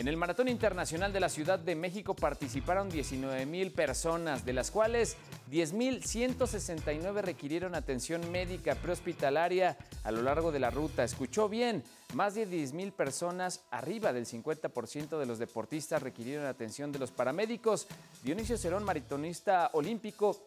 En 0.00 0.08
el 0.08 0.16
Maratón 0.16 0.48
Internacional 0.48 1.12
de 1.12 1.20
la 1.20 1.28
Ciudad 1.28 1.58
de 1.58 1.74
México 1.74 2.16
participaron 2.16 2.88
19 2.88 3.44
mil 3.44 3.70
personas, 3.70 4.46
de 4.46 4.54
las 4.54 4.70
cuales 4.70 5.18
10.169 5.50 7.20
requirieron 7.20 7.74
atención 7.74 8.32
médica 8.32 8.76
prehospitalaria 8.76 9.76
a 10.02 10.10
lo 10.10 10.22
largo 10.22 10.52
de 10.52 10.58
la 10.58 10.70
ruta. 10.70 11.04
Escuchó 11.04 11.50
bien, 11.50 11.84
más 12.14 12.34
de 12.34 12.48
10.000 12.48 12.92
personas, 12.92 13.60
arriba 13.70 14.14
del 14.14 14.24
50% 14.24 15.18
de 15.18 15.26
los 15.26 15.38
deportistas 15.38 16.02
requirieron 16.02 16.46
atención 16.46 16.92
de 16.92 16.98
los 16.98 17.10
paramédicos. 17.10 17.86
Dionisio 18.22 18.56
Cerón, 18.56 18.84
maratonista 18.84 19.68
olímpico, 19.74 20.42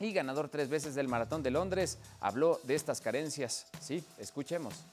y 0.00 0.12
ganador 0.12 0.48
tres 0.48 0.68
veces 0.68 0.96
del 0.96 1.06
Maratón 1.06 1.44
de 1.44 1.52
Londres, 1.52 1.98
habló 2.18 2.58
de 2.64 2.74
estas 2.74 3.00
carencias. 3.00 3.68
Sí, 3.80 4.04
escuchemos 4.18 4.84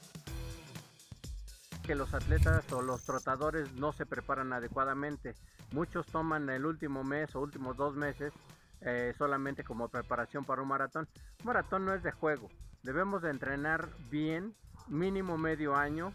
que 1.84 1.94
los 1.94 2.14
atletas 2.14 2.70
o 2.72 2.80
los 2.82 3.04
trotadores 3.04 3.72
no 3.74 3.92
se 3.92 4.06
preparan 4.06 4.52
adecuadamente. 4.52 5.34
Muchos 5.72 6.06
toman 6.06 6.48
el 6.48 6.64
último 6.64 7.04
mes 7.04 7.34
o 7.36 7.40
últimos 7.40 7.76
dos 7.76 7.94
meses 7.94 8.32
eh, 8.80 9.14
solamente 9.16 9.64
como 9.64 9.88
preparación 9.88 10.44
para 10.44 10.62
un 10.62 10.68
maratón. 10.68 11.06
Un 11.40 11.46
maratón 11.46 11.84
no 11.84 11.94
es 11.94 12.02
de 12.02 12.10
juego. 12.10 12.48
Debemos 12.82 13.22
de 13.22 13.30
entrenar 13.30 13.88
bien, 14.10 14.54
mínimo 14.88 15.36
medio 15.36 15.76
año, 15.76 16.12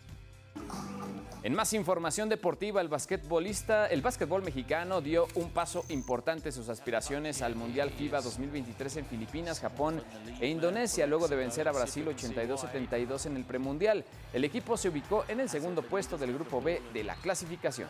en 1.41 1.55
más 1.55 1.71
información 1.71 2.27
deportiva, 2.27 2.81
el 2.81 2.89
basquetbolista, 2.89 3.87
el 3.87 4.01
básquetbol 4.01 4.43
mexicano 4.43 4.99
dio 4.99 5.25
un 5.35 5.51
paso 5.51 5.85
importante 5.87 6.49
en 6.49 6.53
sus 6.53 6.67
aspiraciones 6.67 7.41
al 7.41 7.55
Mundial 7.55 7.91
FIBA 7.91 8.19
2023 8.19 8.97
en 8.97 9.05
Filipinas, 9.05 9.61
Japón 9.61 10.03
e 10.41 10.47
Indonesia, 10.47 11.07
luego 11.07 11.29
de 11.29 11.37
vencer 11.37 11.69
a 11.69 11.71
Brasil 11.71 12.05
82-72 12.07 13.27
en 13.27 13.37
el 13.37 13.45
premundial. 13.45 14.03
El 14.33 14.43
equipo 14.43 14.75
se 14.75 14.89
ubicó 14.89 15.23
en 15.29 15.39
el 15.39 15.47
segundo 15.47 15.81
puesto 15.81 16.17
del 16.17 16.33
grupo 16.33 16.61
B 16.61 16.81
de 16.93 17.05
la 17.05 17.15
clasificación. 17.15 17.87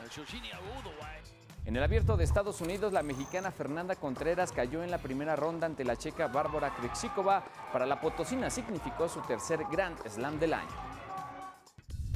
En 1.66 1.76
el 1.76 1.84
abierto 1.84 2.18
de 2.18 2.26
Estados 2.26 2.62
Unidos, 2.62 2.94
la 2.94 3.02
mexicana 3.02 3.52
Fernanda 3.52 3.96
Contreras 3.96 4.52
cayó 4.52 4.84
en 4.84 4.92
la 4.92 5.00
primera 5.00 5.36
ronda 5.36 5.66
ante 5.66 5.84
la 5.84 5.96
checa 5.96 6.28
Bárbara 6.28 6.76
Krejcikova. 6.76 7.44
Para 7.74 7.88
la 7.88 8.00
Potosina 8.00 8.52
significó 8.52 9.10
su 9.10 9.22
tercer 9.22 9.62
Grand 9.72 9.98
Slam 10.08 10.40
del 10.40 10.54
año. 10.54 10.89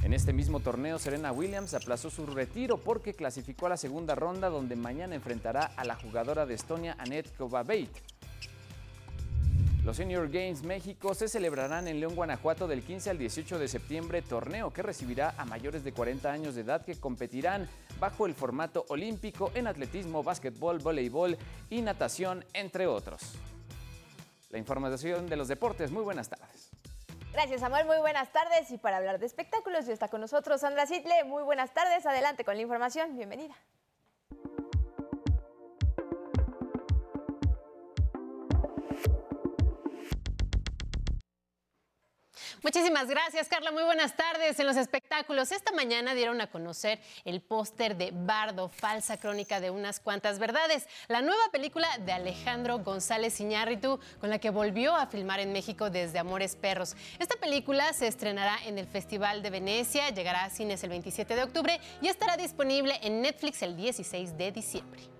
En 0.04 0.12
este 0.12 0.34
mismo 0.34 0.60
torneo, 0.60 0.98
Serena 0.98 1.32
Williams 1.32 1.72
aplazó 1.72 2.10
su 2.10 2.26
retiro 2.26 2.76
porque 2.76 3.14
clasificó 3.14 3.64
a 3.64 3.70
la 3.70 3.78
segunda 3.78 4.14
ronda 4.14 4.50
donde 4.50 4.76
mañana 4.76 5.14
enfrentará 5.14 5.72
a 5.78 5.84
la 5.86 5.96
jugadora 5.96 6.44
de 6.44 6.52
Estonia 6.52 6.94
Annette 6.98 7.34
Kovabeit. 7.38 7.88
Los 9.82 9.96
Senior 9.96 10.28
Games 10.28 10.62
México 10.62 11.14
se 11.14 11.26
celebrarán 11.26 11.88
en 11.88 12.00
León, 12.00 12.16
Guanajuato 12.16 12.68
del 12.68 12.82
15 12.82 13.08
al 13.08 13.18
18 13.18 13.58
de 13.58 13.66
septiembre, 13.66 14.20
torneo 14.20 14.74
que 14.74 14.82
recibirá 14.82 15.34
a 15.38 15.46
mayores 15.46 15.84
de 15.84 15.92
40 15.92 16.30
años 16.30 16.54
de 16.54 16.60
edad 16.60 16.84
que 16.84 16.96
competirán 16.96 17.66
bajo 17.98 18.26
el 18.26 18.34
formato 18.34 18.84
olímpico 18.90 19.52
en 19.54 19.66
atletismo, 19.66 20.22
básquetbol, 20.22 20.80
voleibol 20.80 21.38
y 21.70 21.80
natación, 21.80 22.44
entre 22.52 22.86
otros. 22.86 23.36
La 24.50 24.58
información 24.58 25.26
de 25.30 25.36
los 25.36 25.48
deportes, 25.48 25.90
muy 25.90 26.04
buenas 26.04 26.28
tardes. 26.28 26.73
Gracias, 27.34 27.62
Samuel. 27.62 27.84
Muy 27.84 27.98
buenas 27.98 28.30
tardes. 28.30 28.70
Y 28.70 28.78
para 28.78 28.98
hablar 28.98 29.18
de 29.18 29.26
espectáculos, 29.26 29.86
ya 29.86 29.92
está 29.92 30.06
con 30.06 30.20
nosotros 30.20 30.60
Sandra 30.60 30.86
Sitle. 30.86 31.24
Muy 31.24 31.42
buenas 31.42 31.74
tardes. 31.74 32.06
Adelante 32.06 32.44
con 32.44 32.54
la 32.54 32.62
información. 32.62 33.16
Bienvenida. 33.16 33.56
Muchísimas 42.64 43.08
gracias, 43.08 43.46
Carla. 43.46 43.72
Muy 43.72 43.82
buenas 43.82 44.16
tardes. 44.16 44.58
En 44.58 44.66
los 44.66 44.78
espectáculos, 44.78 45.52
esta 45.52 45.70
mañana 45.72 46.14
dieron 46.14 46.40
a 46.40 46.46
conocer 46.46 46.98
el 47.26 47.42
póster 47.42 47.94
de 47.94 48.10
Bardo, 48.10 48.70
falsa 48.70 49.18
crónica 49.18 49.60
de 49.60 49.68
unas 49.68 50.00
cuantas 50.00 50.38
verdades, 50.38 50.88
la 51.08 51.20
nueva 51.20 51.42
película 51.52 51.86
de 52.06 52.12
Alejandro 52.12 52.78
González 52.78 53.38
Iñárritu, 53.38 54.00
con 54.18 54.30
la 54.30 54.38
que 54.38 54.48
volvió 54.48 54.96
a 54.96 55.08
filmar 55.08 55.40
en 55.40 55.52
México 55.52 55.90
desde 55.90 56.18
Amores 56.18 56.56
Perros. 56.56 56.96
Esta 57.18 57.36
película 57.36 57.92
se 57.92 58.06
estrenará 58.06 58.56
en 58.64 58.78
el 58.78 58.86
Festival 58.86 59.42
de 59.42 59.50
Venecia, 59.50 60.08
llegará 60.08 60.44
a 60.44 60.50
cines 60.50 60.82
el 60.84 60.88
27 60.88 61.36
de 61.36 61.42
octubre 61.42 61.78
y 62.00 62.08
estará 62.08 62.38
disponible 62.38 62.98
en 63.02 63.20
Netflix 63.20 63.60
el 63.60 63.76
16 63.76 64.38
de 64.38 64.52
diciembre. 64.52 65.13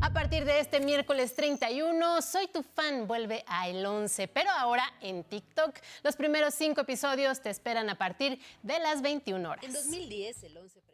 A 0.00 0.12
partir 0.12 0.44
de 0.44 0.60
este 0.60 0.80
miércoles 0.80 1.34
31, 1.34 2.22
Soy 2.22 2.48
tu 2.48 2.62
fan 2.62 3.06
vuelve 3.06 3.44
a 3.46 3.68
El 3.68 3.84
11, 3.84 4.28
pero 4.28 4.50
ahora 4.50 4.84
en 5.00 5.24
TikTok. 5.24 5.74
Los 6.02 6.16
primeros 6.16 6.54
cinco 6.54 6.82
episodios 6.82 7.40
te 7.40 7.50
esperan 7.50 7.88
a 7.90 7.96
partir 7.96 8.40
de 8.62 8.78
las 8.78 9.02
21 9.02 9.50
horas. 9.50 9.64
En 9.64 9.72
2010, 9.72 10.42
El 10.44 10.58
11 10.58 10.86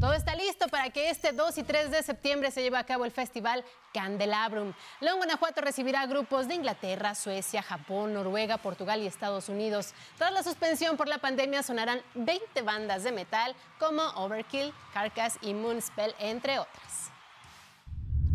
todo 0.00 0.12
está 0.12 0.34
listo 0.34 0.68
para 0.68 0.90
que 0.90 1.08
este 1.08 1.32
2 1.32 1.56
y 1.56 1.62
3 1.62 1.90
de 1.90 2.02
septiembre 2.02 2.50
se 2.50 2.62
lleve 2.62 2.76
a 2.76 2.84
cabo 2.84 3.06
el 3.06 3.10
festival 3.10 3.64
Candelabrum. 3.94 4.74
León, 5.00 5.16
Guanajuato 5.16 5.62
recibirá 5.62 6.04
grupos 6.04 6.46
de 6.46 6.56
Inglaterra, 6.56 7.14
Suecia, 7.14 7.62
Japón, 7.62 8.12
Noruega, 8.12 8.58
Portugal 8.58 9.00
y 9.00 9.06
Estados 9.06 9.48
Unidos. 9.48 9.94
Tras 10.18 10.30
la 10.32 10.42
suspensión 10.42 10.98
por 10.98 11.08
la 11.08 11.18
pandemia 11.18 11.62
sonarán 11.62 12.02
20 12.16 12.60
bandas 12.60 13.02
de 13.02 13.12
metal 13.12 13.56
como 13.78 14.02
Overkill, 14.02 14.74
Carcass 14.92 15.38
y 15.40 15.54
Moonspell, 15.54 16.14
entre 16.18 16.58
otras. 16.58 17.10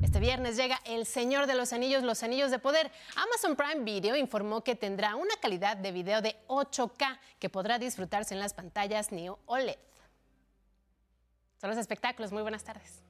Este 0.10 0.20
viernes 0.20 0.58
llega 0.58 0.80
El 0.86 1.06
Señor 1.06 1.46
de 1.46 1.54
los 1.54 1.72
Anillos, 1.72 2.02
Los 2.02 2.24
Anillos 2.24 2.50
de 2.50 2.58
Poder. 2.58 2.92
Amazon 3.16 3.56
Prime 3.56 3.84
Video 3.84 4.16
informó 4.16 4.64
que 4.64 4.74
tendrá 4.74 5.16
una 5.16 5.36
calidad 5.40 5.78
de 5.78 5.92
video 5.92 6.20
de 6.24 6.36
8K 6.48 7.20
que 7.38 7.48
podrá 7.48 7.78
disfrutarse 7.78 8.34
en 8.34 8.40
las 8.40 8.56
pantallas 8.56 9.12
Neo 9.12 9.38
OLED. 9.46 9.78
Son 11.62 11.70
los 11.70 11.78
espectáculos. 11.78 12.32
Muy 12.32 12.42
buenas 12.42 12.64
tardes. 12.64 13.04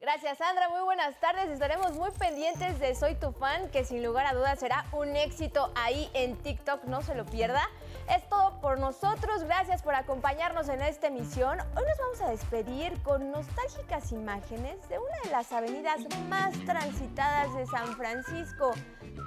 Gracias 0.00 0.38
Sandra, 0.38 0.68
muy 0.68 0.82
buenas 0.82 1.20
tardes. 1.20 1.48
Estaremos 1.48 1.92
muy 1.92 2.10
pendientes 2.10 2.80
de 2.80 2.96
Soy 2.96 3.14
tu 3.14 3.30
fan, 3.30 3.70
que 3.70 3.84
sin 3.84 4.02
lugar 4.02 4.26
a 4.26 4.34
dudas 4.34 4.58
será 4.58 4.84
un 4.90 5.14
éxito 5.14 5.72
ahí 5.76 6.10
en 6.12 6.36
TikTok, 6.38 6.86
no 6.86 7.02
se 7.02 7.14
lo 7.14 7.24
pierda. 7.24 7.62
Es 8.08 8.28
todo 8.28 8.60
por 8.60 8.78
nosotros, 8.78 9.44
gracias 9.44 9.82
por 9.82 9.94
acompañarnos 9.94 10.68
en 10.68 10.82
esta 10.82 11.06
emisión. 11.06 11.58
Hoy 11.60 11.84
nos 11.88 11.98
vamos 11.98 12.20
a 12.22 12.30
despedir 12.30 13.00
con 13.02 13.30
nostálgicas 13.30 14.12
imágenes 14.12 14.88
de 14.88 14.98
una 14.98 15.20
de 15.24 15.30
las 15.30 15.52
avenidas 15.52 16.00
más 16.28 16.52
transitadas 16.64 17.54
de 17.54 17.66
San 17.66 17.86
Francisco, 17.96 18.72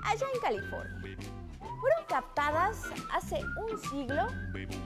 allá 0.04 0.26
en 0.34 0.42
California. 0.42 1.18
Fueron 1.60 2.06
captadas 2.08 2.78
hace 3.14 3.42
un 3.58 3.80
siglo 3.90 4.28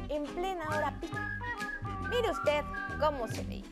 en 0.10 0.23
plena 0.23 0.67
hora 0.69 0.97
pico. 0.99 1.17
Mire 2.10 2.32
usted 2.32 2.63
cómo 2.99 3.28
se 3.28 3.43
veía. 3.43 3.65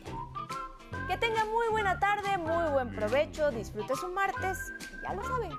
Que 1.06 1.16
tenga 1.16 1.44
muy 1.46 1.68
buena 1.70 1.98
tarde, 1.98 2.36
muy 2.38 2.70
buen 2.70 2.94
provecho, 2.94 3.50
disfrute 3.50 3.96
su 3.96 4.08
martes, 4.08 4.58
ya 5.02 5.14
lo 5.14 5.22
saben. 5.24 5.52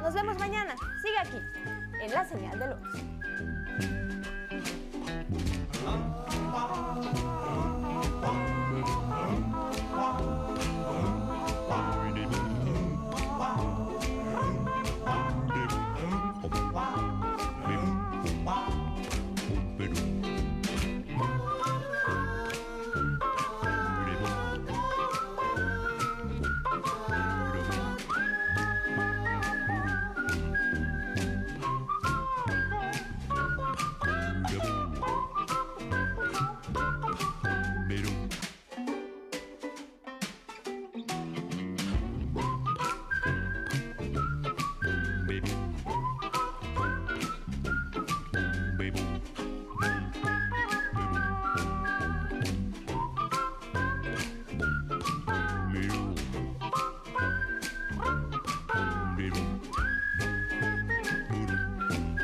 Nos 0.00 0.14
vemos 0.14 0.38
mañana, 0.38 0.76
siga 1.02 1.22
aquí, 1.22 1.38
en 2.00 2.12
la 2.12 2.24
señal 2.24 2.58
de 2.58 2.66
Oh. 5.86 6.33